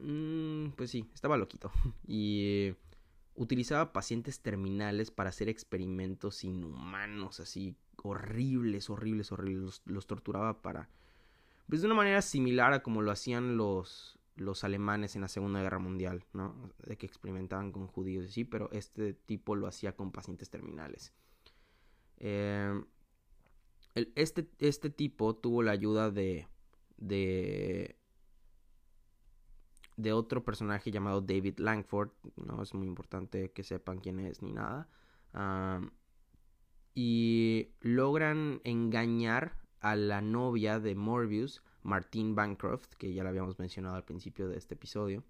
mm, 0.00 0.70
pues 0.76 0.90
sí, 0.90 1.10
estaba 1.14 1.36
loquito. 1.36 1.70
Y 2.06 2.74
utilizaba 3.34 3.92
pacientes 3.92 4.40
terminales 4.40 5.10
para 5.10 5.30
hacer 5.30 5.48
experimentos 5.48 6.44
inhumanos, 6.44 7.40
así 7.40 7.76
horribles, 8.02 8.90
horribles, 8.90 9.32
horribles. 9.32 9.82
Los, 9.84 10.06
torturaba 10.06 10.60
para, 10.60 10.88
pues 11.68 11.80
de 11.80 11.86
una 11.86 11.96
manera 11.96 12.22
similar 12.22 12.72
a 12.72 12.82
como 12.82 13.02
lo 13.02 13.10
hacían 13.10 13.56
los, 13.56 14.18
los 14.36 14.64
alemanes 14.64 15.14
en 15.14 15.22
la 15.22 15.28
Segunda 15.28 15.62
Guerra 15.62 15.78
Mundial, 15.78 16.24
¿no? 16.32 16.54
De 16.84 16.96
que 16.96 17.06
experimentaban 17.06 17.72
con 17.72 17.86
judíos 17.86 18.26
y 18.26 18.32
sí, 18.32 18.44
pero 18.44 18.70
este 18.72 19.14
tipo 19.14 19.54
lo 19.54 19.66
hacía 19.66 19.94
con 19.96 20.10
pacientes 20.10 20.50
terminales. 20.50 21.12
Eh, 22.18 22.82
este, 24.14 24.48
este 24.58 24.90
tipo 24.90 25.34
tuvo 25.36 25.62
la 25.62 25.72
ayuda 25.72 26.10
de, 26.10 26.46
de 26.98 27.96
otro 30.12 30.44
personaje 30.44 30.90
llamado 30.90 31.20
David 31.20 31.58
Langford. 31.58 32.10
No 32.36 32.62
es 32.62 32.74
muy 32.74 32.86
importante 32.86 33.50
que 33.52 33.64
sepan 33.64 33.98
quién 33.98 34.20
es 34.20 34.42
ni 34.42 34.52
nada. 34.52 34.88
y 36.94 37.68
logran 37.80 38.60
engañar 38.64 39.56
a 39.80 39.94
la 39.94 40.20
novia 40.20 40.80
de 40.80 40.96
Morbius, 40.96 41.62
Martine 41.82 42.34
Bancroft, 42.34 42.94
que 42.98 43.12
ya 43.12 43.22
la 43.22 43.30
habíamos 43.30 43.58
mencionado 43.58 43.94
al 43.94 44.04
principio 44.04 44.48
de 44.48 44.58
este 44.58 44.74
episodio. 44.74 45.22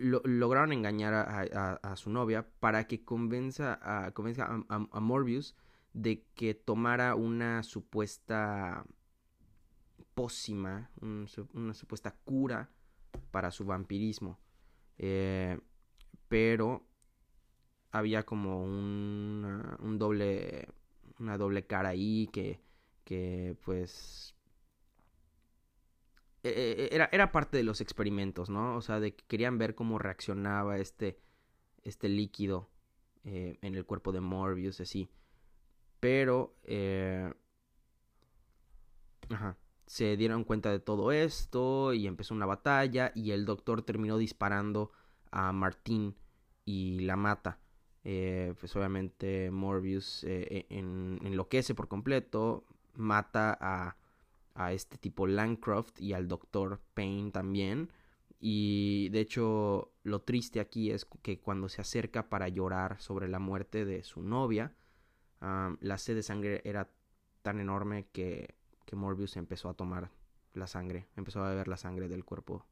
Lograron 0.00 0.72
engañar 0.72 1.14
a, 1.14 1.96
su 1.96 2.10
novia 2.10 2.46
para 2.60 2.86
que 2.86 3.04
convenza, 3.04 3.78
a, 3.82 4.12
convenza 4.12 4.48
a 4.68 5.00
Morbius 5.00 5.54
de 5.92 6.24
que 6.34 6.54
tomara 6.54 7.14
una 7.14 7.62
supuesta 7.62 8.84
pócima, 10.14 10.90
una 11.00 11.74
supuesta 11.74 12.14
cura 12.24 12.70
para 13.30 13.50
su 13.50 13.64
vampirismo. 13.64 14.38
Eh, 14.98 15.58
pero 16.28 16.86
había 17.90 18.24
como 18.24 18.62
un, 18.62 19.76
un 19.80 19.98
doble, 19.98 20.68
una 21.18 21.38
doble 21.38 21.66
cara 21.66 21.90
ahí 21.90 22.28
que, 22.32 22.60
que 23.04 23.56
pues 23.64 24.34
e, 26.42 26.48
e, 26.48 26.84
e, 26.84 26.94
era, 26.94 27.08
era, 27.12 27.32
parte 27.32 27.56
de 27.56 27.64
los 27.64 27.80
experimentos, 27.80 28.50
¿no? 28.50 28.76
O 28.76 28.82
sea, 28.82 29.00
de 29.00 29.14
que 29.14 29.24
querían 29.26 29.58
ver 29.58 29.74
cómo 29.74 29.98
reaccionaba 29.98 30.78
este, 30.78 31.18
este 31.82 32.08
líquido 32.08 32.70
eh, 33.24 33.58
en 33.62 33.74
el 33.74 33.84
cuerpo 33.84 34.12
de 34.12 34.20
Morbius, 34.20 34.80
así. 34.80 35.10
Pero, 36.00 36.56
eh, 36.64 37.32
ajá 39.30 39.56
se 39.90 40.16
dieron 40.16 40.44
cuenta 40.44 40.70
de 40.70 40.78
todo 40.78 41.10
esto 41.10 41.92
y 41.94 42.06
empezó 42.06 42.32
una 42.32 42.46
batalla 42.46 43.10
y 43.12 43.32
el 43.32 43.44
doctor 43.44 43.82
terminó 43.82 44.18
disparando 44.18 44.92
a 45.32 45.50
Martín 45.50 46.14
y 46.64 47.00
la 47.00 47.16
mata. 47.16 47.58
Eh, 48.04 48.54
pues 48.60 48.76
obviamente 48.76 49.50
Morbius 49.50 50.22
eh, 50.22 50.64
enloquece 50.70 51.74
por 51.74 51.88
completo, 51.88 52.64
mata 52.94 53.58
a, 53.60 53.96
a 54.64 54.72
este 54.72 54.98
tipo 54.98 55.26
Lancroft 55.26 56.00
y 56.00 56.12
al 56.12 56.28
doctor 56.28 56.80
Payne 56.94 57.30
también. 57.30 57.90
Y 58.38 59.08
de 59.10 59.20
hecho 59.20 59.92
lo 60.02 60.22
triste 60.22 60.60
aquí 60.60 60.90
es 60.90 61.06
que 61.22 61.40
cuando 61.40 61.68
se 61.68 61.82
acerca 61.82 62.28
para 62.28 62.48
llorar 62.48 63.00
sobre 63.00 63.28
la 63.28 63.38
muerte 63.38 63.84
de 63.84 64.02
su 64.02 64.22
novia, 64.22 64.74
la 65.40 65.98
sed 65.98 66.16
de 66.16 66.22
sangre 66.22 66.62
era 66.64 66.90
tan 67.42 67.60
enorme 67.60 68.06
que 68.12 68.60
que 68.90 68.96
Morbius 68.96 69.36
empezó 69.36 69.68
a 69.68 69.74
tomar 69.74 70.10
la 70.52 70.66
sangre, 70.66 71.06
empezó 71.14 71.44
a 71.44 71.50
beber 71.50 71.68
la 71.68 71.76
sangre 71.76 72.08
del 72.08 72.24
cuerpo 72.24 72.66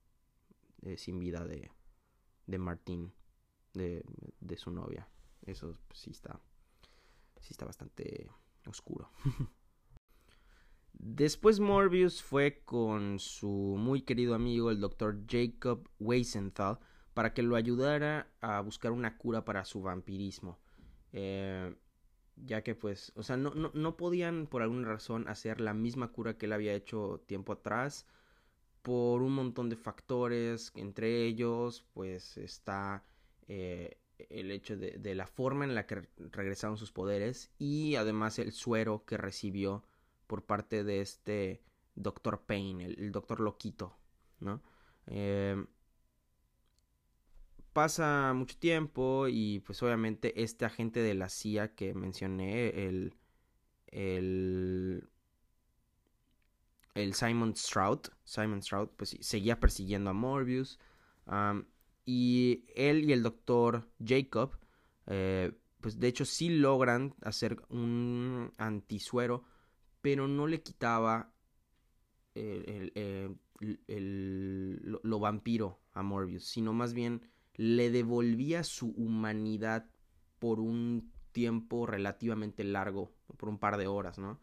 eh, 0.82 0.96
sin 0.98 1.20
vida 1.20 1.44
de, 1.44 1.70
de 2.44 2.58
Martín, 2.58 3.12
de, 3.72 4.04
de 4.40 4.56
su 4.56 4.72
novia. 4.72 5.08
Eso 5.42 5.78
sí 5.92 6.10
está, 6.10 6.40
sí 7.38 7.52
está 7.52 7.66
bastante 7.66 8.28
oscuro. 8.66 9.12
Después 10.92 11.60
Morbius 11.60 12.22
fue 12.22 12.62
con 12.64 13.18
su 13.18 13.48
muy 13.48 14.02
querido 14.02 14.34
amigo 14.34 14.70
el 14.70 14.80
doctor 14.80 15.18
Jacob 15.28 15.88
Weisenthal 16.00 16.78
para 17.14 17.34
que 17.34 17.42
lo 17.42 17.56
ayudara 17.56 18.30
a 18.40 18.60
buscar 18.60 18.92
una 18.92 19.16
cura 19.16 19.44
para 19.44 19.64
su 19.64 19.82
vampirismo. 19.82 20.58
Eh, 21.12 21.74
ya 22.36 22.62
que 22.62 22.74
pues, 22.74 23.12
o 23.16 23.22
sea, 23.22 23.36
no, 23.36 23.54
no, 23.54 23.70
no, 23.74 23.96
podían 23.96 24.46
por 24.46 24.62
alguna 24.62 24.88
razón 24.88 25.26
hacer 25.28 25.60
la 25.60 25.74
misma 25.74 26.12
cura 26.12 26.36
que 26.36 26.46
él 26.46 26.52
había 26.52 26.74
hecho 26.74 27.22
tiempo 27.26 27.52
atrás 27.52 28.06
por 28.82 29.22
un 29.22 29.32
montón 29.32 29.68
de 29.68 29.76
factores, 29.76 30.72
entre 30.76 31.24
ellos 31.24 31.84
pues 31.92 32.36
está 32.36 33.04
eh, 33.48 33.98
el 34.30 34.50
hecho 34.50 34.76
de, 34.76 34.92
de, 34.92 35.14
la 35.14 35.26
forma 35.26 35.64
en 35.64 35.74
la 35.74 35.86
que 35.86 36.08
regresaron 36.18 36.76
sus 36.76 36.92
poderes 36.92 37.50
y 37.58 37.96
además 37.96 38.38
el 38.38 38.52
suero 38.52 39.04
que 39.04 39.16
recibió 39.16 39.84
por 40.28 40.44
parte 40.44 40.84
de 40.84 41.00
este 41.00 41.60
Doctor 41.96 42.44
Payne, 42.46 42.84
el, 42.84 43.10
Doctor 43.10 43.40
Loquito, 43.40 43.98
¿no? 44.38 44.62
Eh, 45.06 45.64
pasa 47.72 48.32
mucho 48.34 48.56
tiempo 48.58 49.26
y 49.28 49.60
pues 49.60 49.82
obviamente 49.82 50.42
este 50.42 50.64
agente 50.64 51.00
de 51.00 51.14
la 51.14 51.28
CIA 51.28 51.74
que 51.74 51.94
mencioné, 51.94 52.86
el, 52.86 53.14
el, 53.86 55.08
el 56.94 57.14
Simon 57.14 57.54
Stroud, 57.56 58.00
Simon 58.24 58.62
Stroud, 58.62 58.88
pues 58.96 59.16
seguía 59.20 59.60
persiguiendo 59.60 60.10
a 60.10 60.12
Morbius. 60.12 60.78
y 62.04 62.64
él 62.74 63.08
y 63.08 63.12
el 63.12 63.22
doctor 63.22 63.88
Jacob, 64.04 64.58
eh, 65.06 65.52
pues 65.80 66.00
de 66.00 66.08
hecho 66.08 66.24
sí 66.24 66.48
logran 66.50 67.14
hacer 67.22 67.62
un 67.68 68.52
antisuero, 68.58 69.44
pero 70.00 70.28
no 70.28 70.46
le 70.46 70.62
quitaba 70.62 71.32
el, 72.34 72.92
el, 73.86 74.78
lo 75.02 75.18
vampiro 75.18 75.80
a 75.92 76.02
Morbius, 76.02 76.44
sino 76.44 76.72
más 76.72 76.94
bien 76.94 77.22
le 77.54 77.90
devolvía 77.90 78.62
su 78.62 78.88
humanidad 78.92 79.90
por 80.38 80.60
un 80.60 81.12
tiempo 81.32 81.86
relativamente 81.86 82.64
largo, 82.64 83.12
por 83.36 83.48
un 83.48 83.58
par 83.58 83.76
de 83.76 83.86
horas, 83.86 84.18
¿no? 84.18 84.40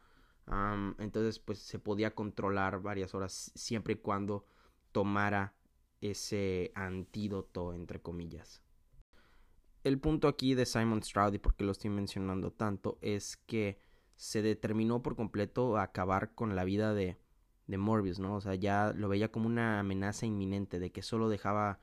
entonces, 0.99 1.39
pues 1.39 1.57
se 1.57 1.79
podía 1.79 2.13
controlar 2.13 2.79
varias 2.79 3.15
horas 3.15 3.51
siempre 3.55 3.93
y 3.93 3.97
cuando 3.97 4.45
tomara 4.91 5.55
ese 6.01 6.71
antídoto, 6.75 7.73
entre 7.73 7.99
comillas. 7.99 8.61
El 9.83 9.99
punto 9.99 10.27
aquí 10.27 10.53
de 10.53 10.67
Simon 10.67 11.01
Stroud 11.01 11.33
y 11.33 11.39
por 11.39 11.55
qué 11.55 11.63
lo 11.63 11.71
estoy 11.71 11.89
mencionando 11.89 12.51
tanto 12.51 12.99
es 13.01 13.37
que 13.37 13.79
se 14.15 14.41
determinó 14.41 15.01
por 15.01 15.15
completo 15.15 15.77
a 15.77 15.83
acabar 15.83 16.33
con 16.33 16.55
la 16.55 16.63
vida 16.63 16.93
de, 16.93 17.17
de 17.67 17.77
Morbius, 17.77 18.19
¿no? 18.19 18.35
O 18.35 18.41
sea, 18.41 18.55
ya 18.55 18.93
lo 18.95 19.09
veía 19.09 19.31
como 19.31 19.47
una 19.47 19.79
amenaza 19.79 20.25
inminente 20.25 20.79
de 20.79 20.91
que 20.91 21.01
solo 21.01 21.29
dejaba 21.29 21.79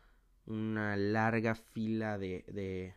una 0.46 0.96
larga 0.96 1.54
fila 1.54 2.18
de, 2.18 2.44
de, 2.48 2.94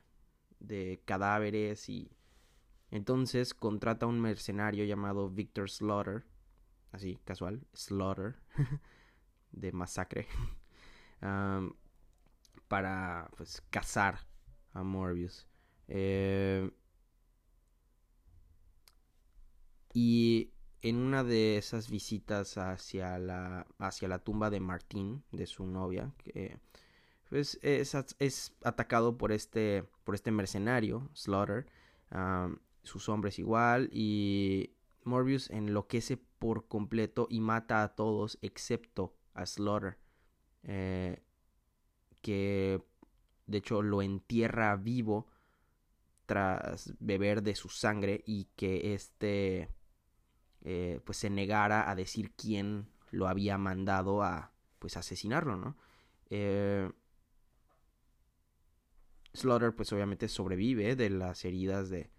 de 0.59 1.01
cadáveres 1.05 1.89
y 1.89 2.11
entonces 2.91 3.53
contrata 3.53 4.05
a 4.05 4.09
un 4.09 4.21
mercenario 4.21 4.85
llamado 4.85 5.29
Victor 5.29 5.69
Slaughter, 5.69 6.23
así 6.91 7.19
casual, 7.25 7.65
Slaughter, 7.73 8.35
de 9.51 9.71
masacre, 9.71 10.27
para 12.67 13.29
pues 13.37 13.61
cazar 13.69 14.19
a 14.73 14.83
Morbius. 14.83 15.47
Eh, 15.87 16.71
y 19.95 20.51
en 20.81 20.97
una 20.97 21.23
de 21.23 21.57
esas 21.57 21.89
visitas 21.89 22.57
hacia 22.57 23.17
la, 23.17 23.65
hacia 23.79 24.09
la 24.09 24.19
tumba 24.19 24.49
de 24.49 24.59
Martín, 24.59 25.23
de 25.31 25.47
su 25.47 25.65
novia, 25.65 26.11
que 26.17 26.59
pues 27.29 27.57
es, 27.61 27.95
atacado 28.61 29.17
por 29.17 29.31
este, 29.31 29.85
por 30.03 30.13
este 30.13 30.31
mercenario, 30.31 31.09
Slaughter, 31.13 31.65
sus 32.83 33.07
hombres 33.07 33.39
igual, 33.39 33.89
y 33.93 34.71
Morbius 35.05 35.49
enloquece 35.49 36.17
por 36.17 36.67
completo 36.67 37.27
y 37.29 37.39
mata 37.39 37.81
a 37.81 37.95
todos 37.95 38.37
excepto 38.41 39.15
a 39.33 39.45
Slaughter, 39.45 39.97
eh, 40.63 41.23
que 42.21 42.83
de 43.47 43.57
hecho 43.59 43.81
lo 43.81 44.01
entierra 44.01 44.75
vivo 44.75 45.27
tras 46.25 46.93
beber 46.99 47.43
de 47.43 47.55
su 47.55 47.69
sangre 47.69 48.21
y 48.25 48.49
que 48.57 48.93
este 48.93 49.69
eh, 50.67 50.99
pues 51.05 51.19
se 51.19 51.29
negara 51.29 51.89
a 51.89 51.93
decir 51.93 52.31
quién 52.31 52.87
lo 53.11 53.27
había 53.27 53.57
mandado 53.59 54.23
a 54.23 54.51
pues 54.79 54.97
asesinarlo, 54.97 55.55
¿no? 55.55 55.77
Eh, 56.31 56.91
Slaughter 59.33 59.75
pues 59.75 59.93
obviamente 59.93 60.27
sobrevive 60.27 60.95
de 60.95 61.11
las 61.11 61.45
heridas 61.45 61.91
de, 61.91 62.09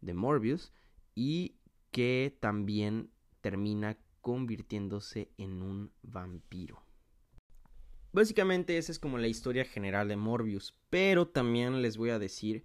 de 0.00 0.14
Morbius 0.14 0.72
y 1.14 1.54
que 1.92 2.36
también 2.40 3.12
termina 3.40 3.96
convirtiéndose 4.20 5.30
en 5.38 5.62
un 5.62 5.92
vampiro. 6.02 6.82
Básicamente 8.12 8.78
esa 8.78 8.90
es 8.90 8.98
como 8.98 9.16
la 9.16 9.28
historia 9.28 9.64
general 9.64 10.08
de 10.08 10.16
Morbius, 10.16 10.74
pero 10.90 11.28
también 11.28 11.82
les 11.82 11.96
voy 11.96 12.10
a 12.10 12.18
decir 12.18 12.64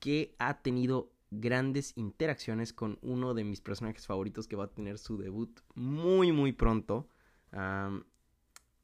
que 0.00 0.34
ha 0.40 0.60
tenido 0.60 1.11
grandes 1.32 1.96
interacciones 1.96 2.72
con 2.72 2.98
uno 3.02 3.34
de 3.34 3.44
mis 3.44 3.60
personajes 3.60 4.06
favoritos 4.06 4.46
que 4.46 4.56
va 4.56 4.64
a 4.64 4.70
tener 4.70 4.98
su 4.98 5.16
debut 5.16 5.60
muy 5.74 6.30
muy 6.32 6.52
pronto. 6.52 7.08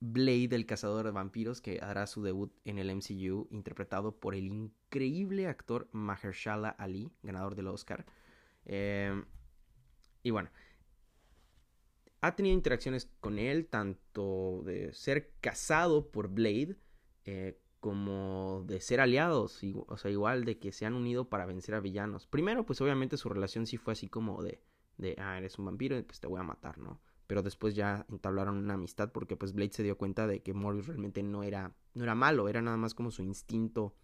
Blade, 0.00 0.54
el 0.54 0.64
cazador 0.64 1.06
de 1.06 1.10
vampiros, 1.10 1.60
que 1.60 1.80
hará 1.82 2.06
su 2.06 2.22
debut 2.22 2.52
en 2.64 2.78
el 2.78 2.94
MCU, 2.94 3.48
interpretado 3.50 4.14
por 4.16 4.34
el 4.34 4.46
increíble 4.46 5.48
actor 5.48 5.88
Mahershala 5.92 6.68
Ali, 6.68 7.10
ganador 7.22 7.56
del 7.56 7.66
Oscar. 7.66 8.06
Em, 8.64 9.24
y 10.22 10.30
bueno, 10.30 10.50
ha 12.20 12.36
tenido 12.36 12.54
interacciones 12.54 13.10
con 13.20 13.38
él, 13.38 13.66
tanto 13.66 14.62
de 14.64 14.92
ser 14.92 15.32
casado 15.40 16.10
por 16.10 16.28
Blade, 16.28 16.76
eh, 17.24 17.58
como 17.80 18.64
de 18.66 18.80
ser 18.80 19.00
aliados, 19.00 19.60
o 19.86 19.96
sea, 19.96 20.10
igual 20.10 20.44
de 20.44 20.58
que 20.58 20.72
se 20.72 20.86
han 20.86 20.94
unido 20.94 21.28
para 21.28 21.46
vencer 21.46 21.74
a 21.74 21.80
villanos. 21.80 22.26
Primero, 22.26 22.66
pues 22.66 22.80
obviamente 22.80 23.16
su 23.16 23.28
relación 23.28 23.66
sí 23.66 23.76
fue 23.76 23.92
así 23.92 24.08
como 24.08 24.42
de, 24.42 24.62
de 24.96 25.14
ah, 25.18 25.38
eres 25.38 25.58
un 25.58 25.66
vampiro 25.66 25.96
y 25.96 26.02
pues 26.02 26.20
te 26.20 26.26
voy 26.26 26.40
a 26.40 26.44
matar, 26.44 26.78
¿no? 26.78 27.00
Pero 27.26 27.42
después 27.42 27.74
ya 27.74 28.06
entablaron 28.10 28.56
una 28.56 28.74
amistad 28.74 29.12
porque 29.12 29.36
pues 29.36 29.52
Blade 29.52 29.72
se 29.72 29.82
dio 29.82 29.98
cuenta 29.98 30.26
de 30.26 30.42
que 30.42 30.54
Morbius 30.54 30.86
realmente 30.86 31.22
no 31.22 31.42
era, 31.42 31.74
no 31.94 32.04
era 32.04 32.14
malo, 32.14 32.48
era 32.48 32.62
nada 32.62 32.76
más 32.76 32.94
como 32.94 33.10
su 33.10 33.22
instinto 33.22 33.94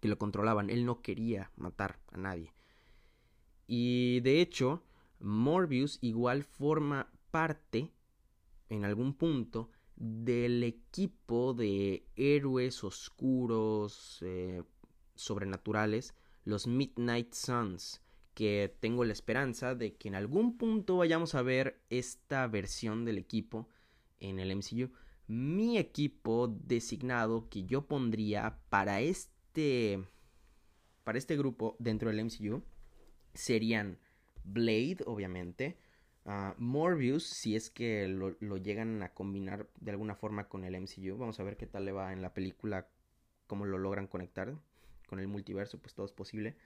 que 0.00 0.08
lo 0.08 0.18
controlaban. 0.18 0.70
Él 0.70 0.86
no 0.86 1.02
quería 1.02 1.50
matar 1.56 1.98
a 2.12 2.16
nadie. 2.16 2.54
Y 3.66 4.20
de 4.20 4.40
hecho, 4.40 4.84
Morbius 5.18 5.98
igual 6.00 6.44
forma 6.44 7.10
parte, 7.30 7.92
en 8.68 8.84
algún 8.84 9.14
punto, 9.14 9.70
del 9.96 10.62
equipo 10.62 11.54
de 11.54 12.06
héroes 12.16 12.82
oscuros, 12.84 14.18
eh, 14.22 14.62
sobrenaturales, 15.14 16.14
los 16.44 16.66
Midnight 16.66 17.32
Suns, 17.32 18.02
que 18.34 18.76
tengo 18.80 19.04
la 19.04 19.12
esperanza 19.12 19.74
de 19.74 19.94
que 19.94 20.08
en 20.08 20.14
algún 20.16 20.56
punto 20.56 20.96
vayamos 20.98 21.34
a 21.34 21.42
ver 21.42 21.82
esta 21.88 22.46
versión 22.48 23.04
del 23.04 23.18
equipo 23.18 23.68
en 24.18 24.38
el 24.40 24.54
MCU. 24.54 24.90
Mi 25.26 25.78
equipo 25.78 26.48
designado 26.48 27.48
que 27.48 27.64
yo 27.64 27.86
pondría 27.86 28.58
para 28.68 29.00
este 29.00 30.04
para 31.04 31.18
este 31.18 31.36
grupo 31.36 31.76
dentro 31.78 32.10
del 32.10 32.24
MCU 32.24 32.62
serían 33.34 33.98
Blade, 34.42 34.98
obviamente, 35.06 35.78
Ah, 36.26 36.54
Morbius, 36.58 37.24
si 37.24 37.54
es 37.54 37.68
que 37.70 38.08
lo, 38.08 38.56
llegan 38.56 39.02
a 39.02 39.12
combinar 39.12 39.68
de 39.80 39.90
alguna 39.90 40.14
forma 40.14 40.48
con 40.48 40.64
el 40.64 40.74
MCU, 40.80 41.18
vamos 41.18 41.38
a 41.38 41.42
ver 41.42 41.56
qué 41.56 41.66
tal 41.66 41.84
le 41.84 41.92
va 41.92 42.12
en 42.12 42.22
la 42.22 42.32
película, 42.32 42.88
cómo 43.46 43.66
lo 43.66 43.78
logran 43.78 44.06
conectar 44.06 44.54
con 45.06 45.20
el 45.20 45.28
multiverso, 45.28 45.78
pues 45.78 45.94
todo 45.94 46.06
es 46.06 46.12
posible. 46.12 46.56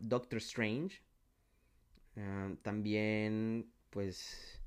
Doctor 0.00 0.38
Strange, 0.38 1.00
también 2.62 3.70
pues 3.90 4.60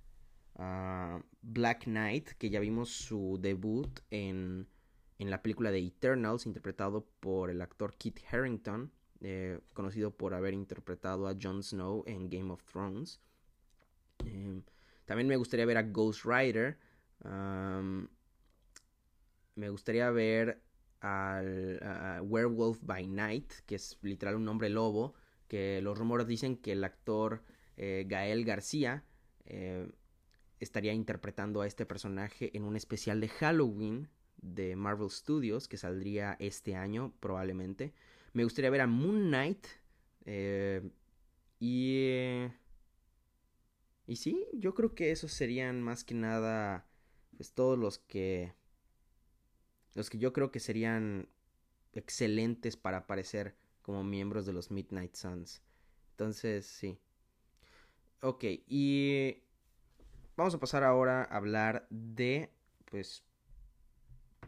Black 1.41 1.83
Knight, 1.83 2.29
que 2.37 2.49
ya 2.49 2.59
vimos 2.59 2.89
su 2.89 3.37
debut 3.41 3.99
en, 4.11 4.67
en 5.17 5.29
la 5.29 5.41
película 5.41 5.71
de 5.71 5.79
Eternals, 5.79 6.45
interpretado 6.45 7.05
por 7.19 7.49
el 7.49 7.61
actor 7.61 7.95
Kit 7.95 8.19
Harrington, 8.31 8.91
eh, 9.21 9.59
conocido 9.73 10.11
por 10.11 10.33
haber 10.33 10.53
interpretado 10.53 11.27
a 11.27 11.35
Jon 11.39 11.61
Snow 11.61 12.03
en 12.07 12.29
Game 12.29 12.51
of 12.51 12.63
Thrones. 12.63 13.19
Em, 14.33 14.63
también 15.05 15.27
me 15.27 15.37
gustaría 15.37 15.65
ver 15.65 15.77
a 15.77 15.83
Ghost 15.83 16.25
Rider. 16.25 16.77
me 19.55 19.69
gustaría 19.69 20.09
ver 20.11 20.61
al 21.01 22.21
Werewolf 22.23 22.79
by 22.81 23.07
Night, 23.07 23.51
que 23.65 23.75
es 23.75 23.97
literal 24.01 24.35
un 24.35 24.47
hombre 24.47 24.69
lobo. 24.69 25.13
Que 25.47 25.81
los 25.81 25.97
rumores 25.97 26.27
dicen 26.27 26.57
que 26.57 26.73
el 26.73 26.83
actor 26.83 27.41
eh, 27.75 28.05
Gael 28.07 28.45
García 28.45 29.03
eh, 29.45 29.89
estaría 30.59 30.93
interpretando 30.93 31.61
a 31.61 31.67
este 31.67 31.85
personaje 31.85 32.55
en 32.55 32.63
un 32.63 32.75
especial 32.75 33.19
de 33.19 33.29
Halloween 33.29 34.09
de 34.41 34.75
Marvel 34.75 35.09
Studios 35.09 35.67
que 35.67 35.77
saldría 35.77 36.35
este 36.39 36.75
año 36.75 37.13
probablemente. 37.19 37.93
Me 38.33 38.43
gustaría 38.43 38.69
ver 38.69 38.81
a 38.81 38.87
Moon 38.87 39.29
Knight. 39.29 39.65
Eh, 40.25 40.87
y 41.59 42.43
y 44.09 44.15
sí, 44.15 44.47
yo 44.53 44.73
creo 44.73 44.95
que 44.95 45.11
esos 45.11 45.31
serían 45.31 45.83
más 45.83 46.03
que 46.03 46.15
nada, 46.15 46.87
pues 47.37 47.53
todos 47.53 47.77
los 47.77 47.99
que, 47.99 48.55
los 49.93 50.09
que 50.09 50.17
yo 50.17 50.33
creo 50.33 50.51
que 50.51 50.59
serían 50.59 51.29
excelentes 51.93 52.75
para 52.75 52.97
aparecer 52.97 53.55
como 53.83 54.03
miembros 54.03 54.47
de 54.47 54.53
los 54.53 54.71
Midnight 54.71 55.13
Suns. 55.13 55.61
Entonces, 56.09 56.65
sí. 56.65 56.97
Ok, 58.23 58.45
y 58.65 59.43
vamos 60.35 60.55
a 60.55 60.59
pasar 60.59 60.83
ahora 60.83 61.21
a 61.21 61.37
hablar 61.37 61.85
de, 61.91 62.49
pues, 62.85 63.23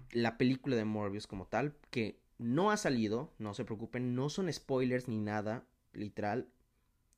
la 0.10 0.39
película 0.39 0.76
de 0.76 0.86
Morbius 0.86 1.28
como 1.28 1.45
tal, 1.45 1.78
que 1.91 2.19
no 2.39 2.71
ha 2.71 2.78
salido, 2.78 3.32
no 3.38 3.54
se 3.54 3.63
preocupen, 3.63 4.15
no 4.15 4.30
son 4.30 4.52
spoilers 4.52 5.08
ni 5.08 5.19
nada, 5.19 5.67
literal. 5.93 6.52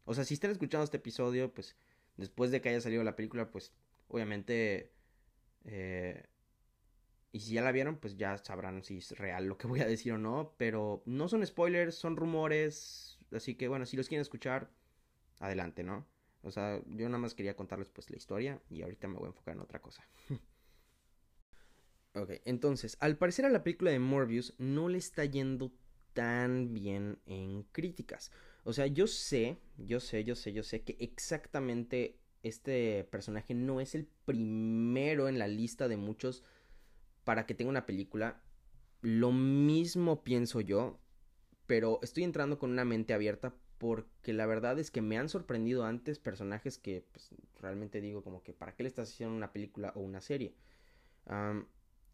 O 0.04 0.14
sea, 0.14 0.26
si 0.26 0.34
están 0.34 0.52
escuchando 0.52 0.84
este 0.84 0.98
episodio, 0.98 1.54
pues 1.54 1.78
después 2.18 2.52
de 2.52 2.62
que 2.62 2.70
haya 2.70 2.82
salido 2.82 3.04
la 3.04 3.16
película, 3.16 3.50
pues 3.52 3.74
obviamente... 4.08 4.92
Eh, 5.66 6.26
y 7.32 7.40
si 7.40 7.54
ya 7.54 7.64
la 7.64 7.72
vieron, 7.72 7.98
pues 7.98 8.16
ya 8.16 8.38
sabrán 8.38 8.84
si 8.84 8.98
es 8.98 9.18
real 9.18 9.48
lo 9.48 9.58
que 9.58 9.66
voy 9.66 9.80
a 9.80 9.88
decir 9.88 10.14
o 10.14 10.20
no. 10.20 10.54
Pero 10.58 11.02
no 11.06 11.28
son 11.28 11.46
spoilers, 11.46 11.96
son 11.96 12.16
rumores. 12.16 13.18
Así 13.32 13.56
que 13.56 13.68
bueno, 13.68 13.88
si 13.88 13.98
los 13.98 14.08
quieren 14.08 14.22
escuchar, 14.22 14.70
adelante, 15.40 15.84
¿no? 15.84 16.06
O 16.44 16.52
sea, 16.52 16.82
yo 16.86 17.08
nada 17.08 17.20
más 17.20 17.34
quería 17.34 17.56
contarles 17.56 17.90
pues 17.90 18.10
la 18.10 18.18
historia 18.18 18.62
y 18.70 18.82
ahorita 18.82 19.08
me 19.08 19.16
voy 19.16 19.26
a 19.26 19.28
enfocar 19.30 19.56
en 19.56 19.62
otra 19.62 19.82
cosa. 19.82 20.08
ok, 22.14 22.32
entonces, 22.46 22.98
al 23.00 23.18
parecer 23.18 23.46
a 23.46 23.50
la 23.50 23.64
película 23.64 23.92
de 23.92 24.00
Morbius 24.00 24.54
no 24.60 24.90
le 24.90 24.98
está 24.98 25.26
yendo 25.26 25.72
tan 26.14 26.74
bien 26.74 27.20
en 27.26 27.64
críticas. 27.64 28.32
O 28.64 28.74
sea, 28.74 28.88
yo 28.88 29.08
sé, 29.08 29.58
yo 29.78 30.00
sé, 30.00 30.24
yo 30.24 30.36
sé, 30.36 30.54
yo 30.54 30.64
sé 30.64 30.82
que 30.84 30.96
exactamente 31.00 32.18
este 32.44 33.04
personaje 33.06 33.54
no 33.54 33.82
es 33.82 33.96
el 33.96 34.08
primero 34.26 35.28
en 35.28 35.40
la 35.40 35.48
lista 35.48 35.88
de 35.88 35.98
muchos 35.98 36.44
para 37.24 37.46
que 37.46 37.56
tenga 37.56 37.70
una 37.70 37.86
película. 37.86 38.42
Lo 39.02 39.32
mismo 39.32 40.24
pienso 40.24 40.62
yo, 40.62 41.00
pero 41.68 42.00
estoy 42.04 42.24
entrando 42.24 42.58
con 42.58 42.72
una 42.72 42.86
mente 42.86 43.14
abierta 43.14 43.54
porque 43.78 44.32
la 44.32 44.46
verdad 44.46 44.80
es 44.80 44.92
que 44.92 45.02
me 45.02 45.18
han 45.18 45.28
sorprendido 45.28 45.84
antes 45.84 46.20
personajes 46.20 46.78
que 46.78 47.06
pues, 47.12 47.32
realmente 47.60 48.00
digo 48.00 48.24
como 48.24 48.44
que 48.44 48.54
para 48.54 48.76
qué 48.76 48.84
le 48.84 48.88
estás 48.88 49.10
haciendo 49.10 49.36
una 49.36 49.52
película 49.52 49.92
o 49.96 50.00
una 50.00 50.22
serie. 50.22 50.56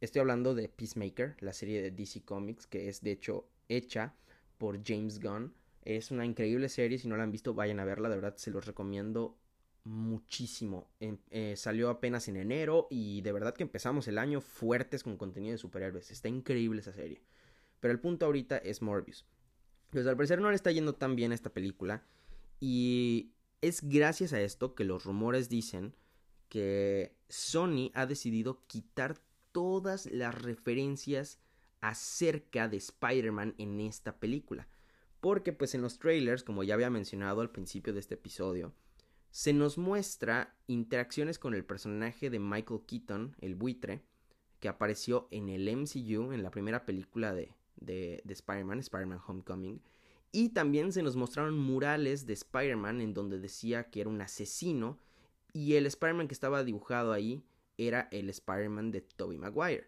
estoy 0.02 0.20
hablando 0.20 0.56
de 0.56 0.68
Peacemaker, 0.68 1.36
la 1.42 1.54
serie 1.54 1.84
de 1.84 1.92
DC 1.92 2.24
Comics 2.24 2.66
que 2.66 2.90
es 2.90 3.02
de 3.02 3.12
hecho 3.12 3.48
hecha 3.68 4.16
por 4.58 4.84
James 4.84 5.20
Gunn 5.20 5.54
es 5.98 6.12
una 6.12 6.26
increíble 6.26 6.70
serie, 6.70 7.00
si 7.00 7.08
no 7.08 7.18
la 7.18 7.24
han 7.24 7.32
visto 7.32 7.54
vayan 7.54 7.80
a 7.80 7.86
verla, 7.86 8.10
de 8.10 8.16
verdad 8.16 8.36
se 8.38 8.52
los 8.52 8.66
recomiendo 8.66 9.38
muchísimo. 9.84 10.92
Em, 11.00 11.18
eh, 11.32 11.56
salió 11.56 11.90
apenas 11.90 12.28
en 12.28 12.38
enero 12.38 12.88
y 12.90 13.22
de 13.22 13.32
verdad 13.32 13.56
que 13.56 13.64
empezamos 13.64 14.08
el 14.08 14.18
año 14.18 14.42
fuertes 14.42 15.04
con 15.04 15.18
contenido 15.18 15.54
de 15.54 15.58
superhéroes. 15.58 16.12
Está 16.12 16.28
increíble 16.28 16.82
esa 16.82 16.94
serie. 16.94 17.22
Pero 17.80 17.92
el 17.92 18.00
punto 18.00 18.26
ahorita 18.26 18.58
es 18.58 18.82
Morbius. 18.82 19.26
Pues 19.90 20.06
al 20.06 20.16
parecer 20.16 20.42
no 20.42 20.50
le 20.50 20.56
está 20.56 20.72
yendo 20.72 20.94
tan 20.94 21.16
bien 21.16 21.32
esta 21.32 21.50
película 21.52 22.04
y 22.60 23.32
es 23.62 23.82
gracias 23.82 24.34
a 24.34 24.42
esto 24.42 24.76
que 24.76 24.84
los 24.84 25.06
rumores 25.06 25.50
dicen 25.50 25.96
que 26.50 27.16
Sony 27.30 27.92
ha 27.94 28.06
decidido 28.06 28.64
quitar 28.68 29.20
todas 29.52 30.06
las 30.08 30.40
referencias 30.40 31.40
acerca 31.82 32.68
de 32.68 32.78
Spider-Man 32.78 33.56
en 33.58 33.80
esta 33.80 34.20
película. 34.20 34.68
Porque 35.20 35.54
pues 35.54 35.76
en 35.76 35.82
los 35.82 36.00
trailers, 36.00 36.44
como 36.44 36.64
ya 36.64 36.76
había 36.76 36.90
mencionado 36.90 37.42
al 37.42 37.52
principio 37.52 37.94
de 37.94 38.00
este 38.00 38.16
episodio, 38.16 38.74
se 39.32 39.54
nos 39.54 39.78
muestra 39.78 40.56
interacciones 40.68 41.38
con 41.38 41.54
el 41.54 41.66
personaje 41.66 42.30
de 42.30 42.40
Michael 42.40 42.82
Keaton, 42.88 43.36
el 43.42 43.56
buitre, 43.56 44.02
que 44.60 44.70
apareció 44.70 45.28
en 45.32 45.50
el 45.50 45.70
MCU, 45.76 46.34
en 46.34 46.44
la 46.44 46.52
primera 46.52 46.86
película 46.86 47.34
de, 47.34 47.54
de, 47.76 48.22
de 48.24 48.34
Spider-Man, 48.34 48.80
Spider-Man 48.80 49.22
Homecoming. 49.26 49.82
Y 50.32 50.50
también 50.50 50.92
se 50.92 51.02
nos 51.04 51.16
mostraron 51.16 51.58
murales 51.58 52.26
de 52.26 52.34
Spider-Man 52.34 53.02
en 53.02 53.14
donde 53.14 53.40
decía 53.40 53.90
que 53.90 54.02
era 54.02 54.10
un 54.10 54.22
asesino 54.22 55.00
y 55.54 55.76
el 55.76 55.86
Spider-Man 55.86 56.28
que 56.28 56.34
estaba 56.34 56.64
dibujado 56.64 57.14
ahí 57.14 57.44
era 57.78 58.08
el 58.12 58.30
Spider-Man 58.30 58.92
de 58.92 59.02
Tobey 59.02 59.38
Maguire. 59.38 59.88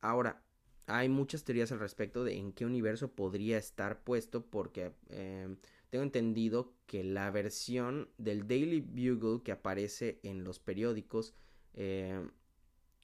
Ahora, 0.00 0.42
hay 0.88 1.08
muchas 1.08 1.44
teorías 1.44 1.70
al 1.70 1.80
respecto 1.80 2.24
de 2.24 2.36
en 2.36 2.52
qué 2.52 2.64
universo 2.64 3.12
podría 3.12 3.58
estar 3.58 4.02
puesto 4.02 4.44
porque 4.44 4.92
eh, 5.10 5.54
tengo 5.90 6.02
entendido 6.02 6.72
que 6.86 7.04
la 7.04 7.30
versión 7.30 8.08
del 8.16 8.48
Daily 8.48 8.80
Bugle 8.80 9.42
que 9.42 9.52
aparece 9.52 10.18
en 10.22 10.44
los 10.44 10.58
periódicos, 10.58 11.34
eh, 11.74 12.26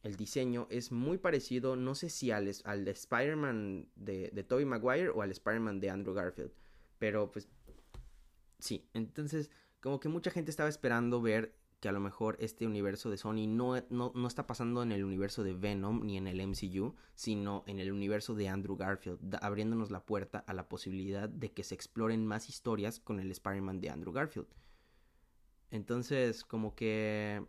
el 0.02 0.16
diseño 0.16 0.66
es 0.70 0.92
muy 0.92 1.18
parecido, 1.18 1.76
no 1.76 1.94
sé 1.94 2.08
si 2.08 2.30
al, 2.30 2.50
al 2.64 2.84
de 2.84 2.90
Spider-Man 2.90 3.88
de, 3.96 4.30
de 4.32 4.44
Tobey 4.44 4.64
Maguire 4.64 5.10
o 5.10 5.22
al 5.22 5.30
Spider-Man 5.30 5.80
de 5.80 5.90
Andrew 5.90 6.14
Garfield, 6.14 6.52
pero 6.98 7.30
pues 7.30 7.48
sí, 8.58 8.88
entonces 8.94 9.50
como 9.80 10.00
que 10.00 10.08
mucha 10.08 10.30
gente 10.30 10.50
estaba 10.50 10.70
esperando 10.70 11.20
ver 11.20 11.54
que 11.84 11.90
a 11.90 11.92
lo 11.92 12.00
mejor 12.00 12.38
este 12.40 12.66
universo 12.66 13.10
de 13.10 13.18
Sony 13.18 13.46
no, 13.46 13.74
no, 13.90 14.26
está 14.26 14.46
pasando 14.46 14.82
en 14.82 14.90
el 14.90 15.04
universo 15.04 15.44
de 15.44 15.52
Venom 15.52 16.00
ni 16.06 16.16
en 16.16 16.26
el 16.26 16.40
MCU, 16.40 16.94
sino 17.14 17.62
en 17.66 17.78
el 17.78 17.92
universo 17.92 18.34
de 18.34 18.48
Andrew 18.48 18.74
Garfield, 18.74 19.36
abriéndonos 19.42 19.90
la 19.90 20.00
puerta 20.00 20.38
a 20.46 20.54
la 20.54 20.66
posibilidad 20.66 21.28
de 21.28 21.52
que 21.52 21.62
se 21.62 21.74
exploren 21.74 22.24
más 22.24 22.48
historias 22.48 23.00
con 23.00 23.20
el 23.20 23.30
Spider-Man 23.30 23.82
de 23.82 23.90
Andrew 23.90 24.14
Garfield. 24.14 24.46
Entonces, 25.70 26.42
como 26.42 26.74
que... 26.74 27.44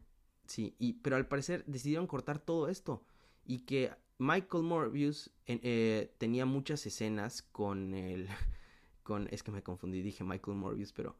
Sí, 0.47 0.75
y, 0.79 0.95
pero 0.95 1.15
al 1.15 1.29
parecer 1.29 1.63
decidieron 1.65 2.05
cortar 2.05 2.39
todo 2.39 2.67
esto 2.67 3.05
y 3.45 3.59
que 3.59 3.93
Michael 4.17 4.65
Morbius 4.65 5.31
eh, 5.45 6.13
tenía 6.17 6.45
muchas 6.45 6.85
escenas 6.85 7.41
con 7.41 7.93
el... 7.93 8.27
Con, 9.03 9.29
es 9.31 9.43
que 9.43 9.51
me 9.51 9.63
confundí, 9.63 10.01
dije 10.01 10.25
Michael 10.25 10.57
Morbius, 10.57 10.91
pero... 10.91 11.15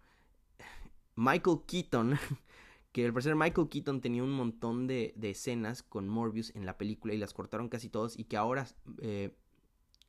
Michael 1.16 1.60
Keaton 1.66 2.20
que 2.96 3.06
al 3.06 3.12
parecer 3.12 3.36
Michael 3.36 3.68
Keaton 3.68 4.00
tenía 4.00 4.24
un 4.24 4.32
montón 4.32 4.88
de, 4.88 5.14
escenas 5.22 5.84
con 5.84 6.08
Morbius 6.08 6.56
en 6.56 6.66
la 6.66 6.78
película 6.78 7.14
y 7.14 7.18
las 7.18 7.34
cortaron 7.34 7.68
casi 7.68 7.90
todos 7.90 8.18
y 8.18 8.24
que 8.24 8.38
ahora 8.38 8.66
eh, 9.02 9.36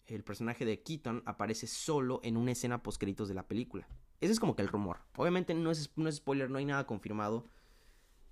el 0.05 0.23
personaje 0.23 0.65
de 0.65 0.85
Keaton 0.85 1.25
aparece 1.27 1.67
solo 1.67 2.21
en 2.23 2.37
una 2.37 2.53
escena 2.53 2.85
post 2.85 3.01
créditos 3.01 3.27
de 3.27 3.35
la 3.35 3.49
película. 3.49 3.89
Ese 4.21 4.33
es 4.33 4.39
como 4.39 4.55
que 4.55 4.63
el 4.63 4.69
rumor. 4.69 5.01
Obviamente 5.17 5.53
no 5.53 5.73
es, 5.73 5.91
no 5.97 6.09
es 6.09 6.19
spoiler, 6.19 6.49
no 6.49 6.59
hay 6.59 6.65
nada 6.65 6.87
confirmado, 6.87 7.49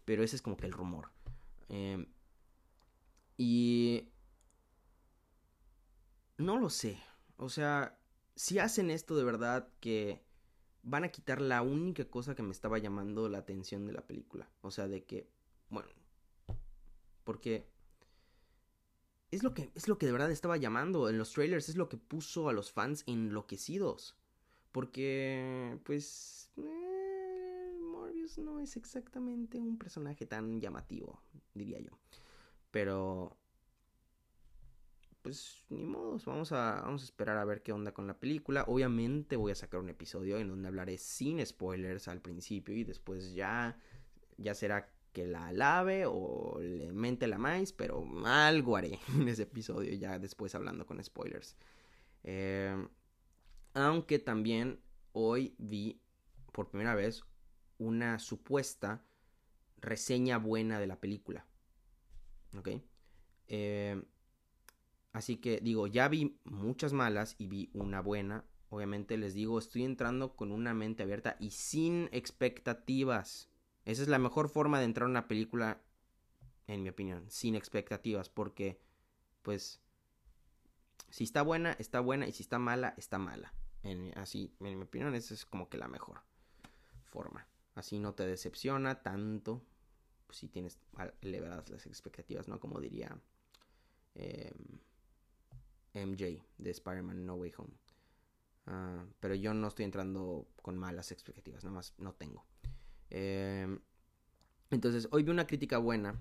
pero 0.05 0.23
ese 0.23 0.37
es 0.37 0.43
como 0.43 0.57
que 0.57 0.67
el 0.67 0.73
rumor. 0.73 1.11
Em, 1.69 2.07
y... 3.37 4.09
No 6.39 6.61
lo 6.61 6.71
sé. 6.71 7.01
O 7.39 7.49
sea, 7.49 7.99
si 8.37 8.61
hacen 8.61 8.93
esto 8.93 9.17
de 9.17 9.25
verdad 9.25 9.69
que 9.81 10.23
van 10.85 11.05
a 11.05 11.09
quitar 11.09 11.41
la 11.41 11.63
única 11.63 12.05
cosa 12.05 12.35
que 12.35 12.43
me 12.43 12.53
estaba 12.53 12.79
llamando 12.79 13.29
la 13.29 13.39
atención 13.39 13.87
de 13.87 13.93
la 13.93 14.07
película. 14.07 14.49
O 14.61 14.71
sea, 14.71 14.87
de 14.87 15.05
que, 15.05 15.29
bueno, 15.71 15.89
porque 17.25 17.67
es 19.31 19.43
lo 19.43 19.55
que 19.55 19.71
es 19.75 19.89
lo 19.89 19.99
que 19.99 20.07
de 20.07 20.13
verdad 20.13 20.31
estaba 20.31 20.57
llamando 20.57 21.09
en 21.09 21.19
los 21.19 21.33
trailers, 21.33 21.69
es 21.69 21.77
lo 21.77 21.89
que 21.89 21.97
puso 21.97 22.49
a 22.49 22.53
los 22.53 22.71
fans 22.71 23.03
enloquecidos. 23.07 24.17
Porque 24.71 25.79
pues 25.85 26.51
eh, 26.57 27.79
Morbius 27.81 28.39
no 28.39 28.61
es 28.61 28.77
exactamente 28.77 29.59
un 29.59 29.79
personaje 29.79 30.27
tan 30.27 30.61
llamativo, 30.61 31.23
diría 31.55 31.81
yo. 31.81 31.99
Pero 32.71 33.37
pues 35.25 35.65
ni 35.71 35.87
modos, 35.87 36.27
vamos 36.27 36.53
a, 36.53 36.83
vamos 36.83 37.01
a 37.01 37.05
esperar 37.07 37.39
a 37.39 37.47
ver 37.47 37.63
qué 37.63 37.73
onda 37.73 37.95
con 37.95 38.07
la 38.07 38.21
película. 38.21 38.65
Obviamente 38.69 39.37
voy 39.37 39.53
a 39.53 39.55
sacar 39.55 39.81
un 39.81 39.89
episodio 39.89 40.37
en 40.37 40.49
donde 40.49 40.69
hablaré 40.69 40.99
sin 40.99 41.45
spoilers 41.45 42.09
al 42.09 42.21
principio 42.21 42.77
y 42.77 42.85
después 42.85 43.33
ya, 43.33 43.79
ya 44.37 44.55
será 44.55 44.93
que 45.15 45.27
la 45.27 45.47
alabe 45.47 46.05
o 46.07 46.61
le 46.61 46.93
mente 46.93 47.27
la 47.27 47.39
más, 47.39 47.73
pero 47.73 48.07
algo 48.27 48.77
haré 48.77 48.99
en 49.17 49.27
ese 49.27 49.45
episodio 49.45 49.95
ya 49.95 50.19
después 50.19 50.55
hablando 50.55 50.85
con 50.85 51.03
spoilers. 51.03 51.57
Em, 52.23 52.87
aunque 53.73 54.19
también 54.19 54.79
hoy 55.13 55.55
vi 55.57 56.03
por 56.53 56.69
primera 56.69 56.95
vez 56.95 57.23
una 57.79 58.19
supuesta 58.19 59.03
reseña 59.79 60.37
buena 60.37 60.79
de 60.79 60.87
la 60.87 61.01
película. 61.01 61.47
¿Ok? 62.59 62.69
Eh, 63.49 64.03
Así 65.15 65.37
que 65.37 65.61
digo, 65.63 65.87
ya 65.87 66.09
vi 66.09 66.41
muchas 66.43 66.93
malas 66.93 67.37
y 67.39 67.47
vi 67.47 67.71
una 67.73 68.01
buena. 68.01 68.45
Obviamente 68.69 69.17
les 69.17 69.33
digo, 69.33 69.61
estoy 69.61 69.85
entrando 69.85 70.35
con 70.35 70.51
una 70.51 70.75
mente 70.75 71.05
abierta 71.05 71.37
y 71.39 71.53
sin 71.53 72.09
expectativas. 72.11 73.49
Esa 73.85 74.03
es 74.03 74.09
la 74.09 74.19
mejor 74.19 74.49
forma 74.49 74.81
de 74.81 74.87
entrar 74.87 75.07
a 75.07 75.11
una 75.11 75.29
película, 75.29 75.81
en 76.67 76.83
mi 76.83 76.89
opinión, 76.89 77.31
sin 77.31 77.55
expectativas, 77.55 78.29
porque, 78.29 78.81
pues, 79.43 79.81
si 81.11 81.23
está 81.23 81.43
buena, 81.43 81.75
está 81.79 82.01
buena, 82.01 82.27
y 82.27 82.33
si 82.33 82.43
está 82.43 82.59
mala, 82.59 82.95
está 82.97 83.19
mala. 83.19 83.55
Así, 84.17 84.53
en 84.59 84.79
mi 84.79 84.85
opinión, 84.85 85.15
esa 85.15 85.33
es 85.33 85.47
como 85.47 85.69
que 85.69 85.79
la 85.79 85.87
mejor 85.87 86.23
forma. 87.05 87.47
Así 87.77 88.01
no 88.01 88.15
te 88.15 88.27
decepciona 88.27 89.01
tanto, 89.01 89.65
pues, 90.27 90.39
si 90.39 90.49
tienes 90.49 90.81
elevadas 91.21 91.71
las 91.71 91.87
expectativas, 91.87 92.49
¿no? 92.49 92.59
Como 92.59 92.81
diría... 92.81 93.17
Eh, 94.17 94.53
MJ 95.95 96.45
de 96.59 96.71
Spider-Man 96.71 97.25
No 97.25 97.35
Way 97.35 97.53
Home. 97.59 97.75
Ah, 98.67 99.05
pero 99.21 99.35
yo 99.35 99.55
no 99.55 99.69
estoy 99.69 99.85
entrando 99.85 100.49
con 100.63 100.79
malas 100.79 101.13
expectativas, 101.13 101.65
nada 101.65 101.77
más 101.77 101.95
no 101.99 102.15
tengo. 102.15 102.45
Em, 103.11 103.81
entonces, 104.71 105.09
hoy 105.13 105.23
vi 105.23 105.31
una 105.31 105.47
crítica 105.47 105.79
buena 105.79 106.21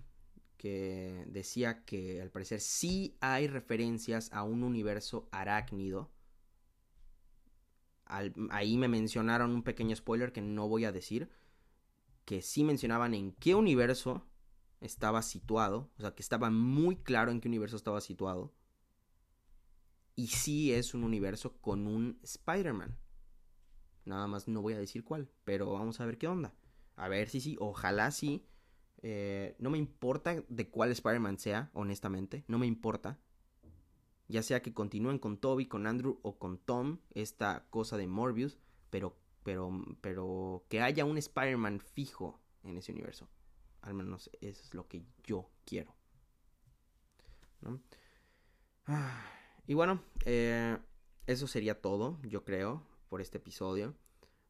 que 0.57 1.25
decía 1.27 1.83
que 1.85 2.21
al 2.21 2.31
parecer 2.31 2.59
sí 2.61 3.17
hay 3.19 3.47
referencias 3.47 4.31
a 4.31 4.43
un 4.43 4.63
universo 4.63 5.27
arácnido. 5.31 6.11
ahí 8.51 8.77
me 8.77 8.87
mencionaron 8.87 9.51
un 9.51 9.63
pequeño 9.63 9.95
spoiler 9.95 10.31
que 10.31 10.41
no 10.41 10.67
voy 10.67 10.85
a 10.85 10.91
decir. 10.91 11.29
Que 12.25 12.41
sí 12.41 12.63
mencionaban 12.63 13.13
en 13.13 13.31
qué 13.33 13.55
universo 13.55 14.25
estaba 14.81 15.21
situado. 15.21 15.91
O 15.97 16.01
sea, 16.01 16.15
que 16.15 16.21
estaba 16.21 16.49
muy 16.49 16.97
claro 16.97 17.31
en 17.31 17.41
qué 17.41 17.47
universo 17.47 17.75
estaba 17.75 18.01
situado. 18.01 18.53
Y 20.15 20.27
sí 20.27 20.73
es 20.73 20.93
un 20.93 21.03
universo 21.03 21.57
con 21.59 21.87
un 21.87 22.19
Spider-Man. 22.21 22.97
Nada 24.05 24.27
más 24.27 24.47
no 24.47 24.61
voy 24.61 24.73
a 24.73 24.77
decir 24.79 25.03
cuál, 25.03 25.29
pero 25.43 25.71
vamos 25.71 25.99
a 25.99 26.05
ver 26.05 26.17
qué 26.17 26.27
onda. 26.27 26.53
A 26.95 27.07
ver 27.07 27.29
si 27.29 27.41
sí, 27.41 27.55
ojalá 27.59 28.11
sí. 28.11 28.45
Eh, 29.01 29.55
no 29.59 29.69
me 29.69 29.77
importa 29.77 30.43
de 30.47 30.69
cuál 30.69 30.91
Spider-Man 30.91 31.39
sea, 31.39 31.71
honestamente. 31.73 32.43
No 32.47 32.59
me 32.59 32.67
importa. 32.67 33.19
Ya 34.27 34.43
sea 34.43 34.61
que 34.61 34.73
continúen 34.73 35.19
con 35.19 35.37
Toby, 35.37 35.65
con 35.65 35.87
Andrew 35.87 36.19
o 36.21 36.37
con 36.37 36.57
Tom, 36.57 36.99
esta 37.13 37.65
cosa 37.69 37.97
de 37.97 38.07
Morbius. 38.07 38.59
Pero, 38.89 39.17
pero, 39.43 39.71
pero 40.01 40.65
que 40.69 40.81
haya 40.81 41.05
un 41.05 41.17
Spider-Man 41.17 41.79
fijo 41.79 42.39
en 42.63 42.77
ese 42.77 42.91
universo. 42.91 43.27
Al 43.81 43.95
menos 43.95 44.29
eso 44.41 44.61
es 44.61 44.73
lo 44.73 44.87
que 44.87 45.03
yo 45.23 45.49
quiero. 45.65 45.95
¿No? 47.61 47.81
Ah. 48.85 49.42
Y 49.65 49.75
bueno, 49.75 50.03
eh, 50.25 50.77
eso 51.25 51.47
sería 51.47 51.81
todo, 51.81 52.19
yo 52.23 52.43
creo, 52.43 52.85
por 53.07 53.21
este 53.21 53.37
episodio. 53.37 53.95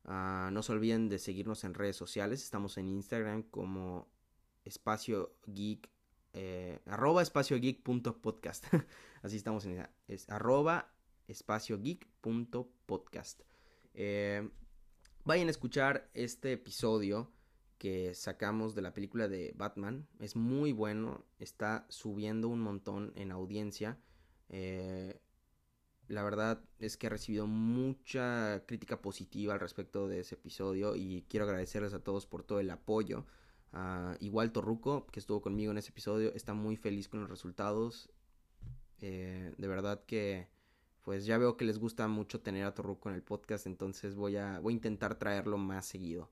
Ah, 0.06 0.50
no 0.52 0.64
se 0.64 0.72
olviden 0.72 1.08
de 1.08 1.20
seguirnos 1.20 1.64
en 1.64 1.76
redes 1.76 1.96
sociales. 1.96 2.44
Estamos 2.44 2.78
en 2.78 2.88
Instagram 2.88 3.44
como 3.44 4.08
espacio 4.66 5.36
geek. 5.46 5.90
Eh, 6.34 6.80
arroba 6.88 7.22
espacio 7.22 7.60
geek 7.60 7.84
punto 7.84 8.22
podcast. 8.22 8.66
Así 9.22 9.38
estamos 9.38 9.66
en 9.66 9.88
es 10.08 10.28
arroba 10.30 10.92
espacio 11.28 11.80
geek 11.80 12.08
punto 12.20 12.72
podcast. 12.88 13.42
Eh, 13.94 14.50
vayan 15.26 15.48
a 15.48 15.52
escuchar 15.52 16.10
este 16.16 16.54
episodio 16.54 17.32
que 17.78 18.16
sacamos 18.16 18.74
de 18.74 18.82
la 18.82 18.94
película 18.94 19.28
de 19.28 19.54
Batman. 19.56 20.08
Es 20.20 20.36
muy 20.36 20.72
bueno. 20.72 21.24
Está 21.38 21.86
subiendo 21.90 22.50
un 22.50 22.62
montón 22.62 23.14
en 23.16 23.32
audiencia. 23.32 24.00
Eh, 24.50 25.20
la 26.08 26.24
verdad 26.24 26.64
es 26.80 26.98
que 26.98 27.08
he 27.08 27.10
recibido 27.10 27.48
mucha 27.48 28.64
crítica 28.66 29.02
positiva 29.02 29.54
al 29.54 29.60
respecto 29.60 30.08
de 30.08 30.20
ese 30.20 30.36
episodio 30.36 30.96
y 30.96 31.26
quiero 31.30 31.46
agradecerles 31.46 31.94
a 31.94 32.04
todos 32.04 32.28
por 32.28 32.44
todo 32.44 32.60
el 32.60 32.70
apoyo. 32.70 33.26
igual 34.20 34.52
Torruco, 34.52 35.08
que 35.08 35.20
estuvo 35.20 35.42
conmigo 35.42 35.72
en 35.72 35.78
ese 35.78 35.90
episodio, 35.90 36.34
está 36.36 36.54
muy 36.54 36.76
feliz 36.76 37.08
con 37.08 37.22
los 37.22 37.30
resultados. 37.30 38.10
Eh, 39.00 39.54
de 39.58 39.68
verdad 39.68 40.04
que 40.06 40.48
pues 41.04 41.26
ya 41.26 41.38
veo 41.38 41.58
que 41.58 41.66
les 41.66 41.80
gusta 41.80 42.08
mucho 42.08 42.40
tener 42.42 42.66
a 42.66 42.74
Torruco 42.74 43.10
en 43.10 43.16
el 43.16 43.24
podcast, 43.24 43.68
entonces 43.68 44.16
voy 44.16 44.38
a, 44.38 44.60
voy 44.60 44.74
a 44.74 44.76
intentar 44.76 45.16
traerlo 45.16 45.58
más 45.58 45.86
seguido. 45.86 46.32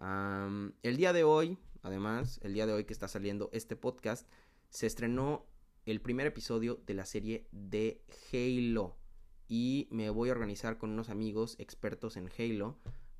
el 0.00 0.96
día 0.96 1.12
de 1.12 1.24
hoy, 1.24 1.58
además, 1.82 2.38
el 2.42 2.54
día 2.54 2.66
de 2.66 2.72
hoy 2.72 2.84
que 2.84 2.92
está 2.92 3.08
saliendo 3.08 3.50
este 3.52 3.74
podcast, 3.74 4.28
se 4.70 4.86
estrenó 4.86 5.46
el 5.86 6.00
primer 6.00 6.26
episodio 6.26 6.82
de 6.86 6.94
la 6.94 7.04
serie 7.04 7.46
de 7.52 8.02
Halo. 8.32 8.96
Y 9.48 9.88
me 9.90 10.08
voy 10.10 10.30
a 10.30 10.32
organizar 10.32 10.78
con 10.78 10.90
unos 10.90 11.10
amigos 11.10 11.56
expertos 11.58 12.16
en 12.16 12.30
Halo 12.38 12.78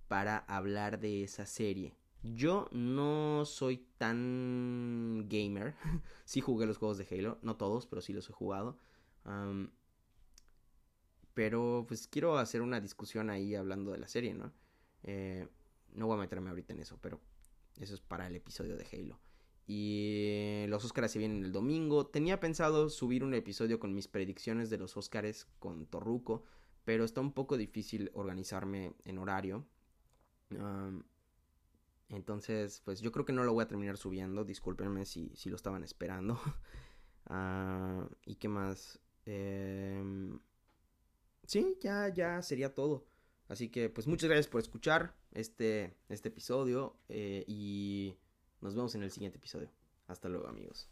para 0.09 0.38
hablar 0.38 0.98
de 0.98 1.22
esa 1.22 1.46
serie. 1.46 1.94
Yo 2.22 2.68
no 2.72 3.44
soy 3.44 3.87
tan 3.98 5.27
gamer. 5.29 5.74
sí 6.24 6.40
jugué 6.40 6.66
los 6.66 6.79
juegos 6.79 6.96
de 6.96 7.07
Halo, 7.11 7.38
no 7.42 7.57
todos, 7.57 7.87
pero 7.87 8.00
sí 8.00 8.12
los 8.12 8.29
he 8.31 8.33
jugado. 8.33 8.79
pero 11.35 11.85
pues 11.87 12.07
quiero 12.07 12.38
hacer 12.38 12.62
una 12.62 12.81
discusión 12.81 13.29
ahí 13.29 13.55
hablando 13.55 13.90
de 13.92 13.98
la 13.98 14.09
serie, 14.09 14.35
¿no? 14.35 14.53
Eh, 15.03 15.46
no 15.92 16.07
voy 16.07 16.16
a 16.16 16.20
meterme 16.20 16.48
ahorita 16.48 16.72
en 16.72 16.81
eso, 16.81 16.98
pero 17.00 17.20
eso 17.79 17.94
es 17.94 18.00
para 18.00 18.27
el 18.27 18.37
episodio 18.37 18.77
de 18.77 18.87
Halo. 18.90 19.18
Y 19.66 20.64
los 20.68 20.85
Oscars 20.85 21.12
se 21.12 21.18
vienen 21.18 21.44
el 21.44 21.53
domingo. 21.53 22.07
Tenía 22.07 22.40
pensado 22.40 22.90
subir 22.90 23.24
un 23.24 23.35
episodio 23.35 23.79
con 23.79 23.94
mis 23.94 24.09
predicciones 24.09 24.68
de 24.70 24.79
los 24.79 24.96
Oscars 24.96 25.46
con 25.59 25.87
Torruco, 25.87 26.44
pero 26.85 27.05
está 27.05 27.20
un 27.20 27.33
poco 27.33 27.57
difícil 27.57 28.11
organizarme 28.14 28.94
en 29.05 29.18
horario. 29.18 29.66
entonces, 32.11 32.83
pues 32.85 33.00
yo 33.00 33.11
creo 33.11 33.24
que 33.24 33.33
no 33.33 33.44
lo 33.44 33.55
voy 33.55 33.64
a 33.64 33.68
terminar 33.68 33.96
subiendo. 33.96 34.44
Discúlpenme 34.44 35.07
si, 35.07 35.33
si 35.35 35.48
lo 35.50 35.57
estaban 35.57 35.85
esperando. 35.85 36.38
Ah, 37.27 38.07
¿Y 38.27 38.35
qué 38.35 38.48
más? 38.48 39.00
Em, 39.24 40.38
sí, 41.46 41.79
ya, 41.81 42.09
ya 42.09 42.42
sería 42.42 42.74
todo. 42.74 43.07
Así 43.48 43.70
que, 43.70 43.88
pues 43.88 44.07
muchas 44.07 44.29
gracias 44.29 44.48
por 44.48 44.61
escuchar 44.61 45.16
este, 45.33 45.96
este 46.11 46.29
episodio. 46.29 46.96
Eh, 47.09 47.44
y 47.46 48.16
nos 48.64 48.74
vemos 48.74 48.94
en 48.94 49.03
el 49.03 49.11
siguiente 49.11 49.37
episodio. 49.37 49.68
Hasta 50.09 50.29
luego, 50.31 50.48
amigos. 50.48 50.88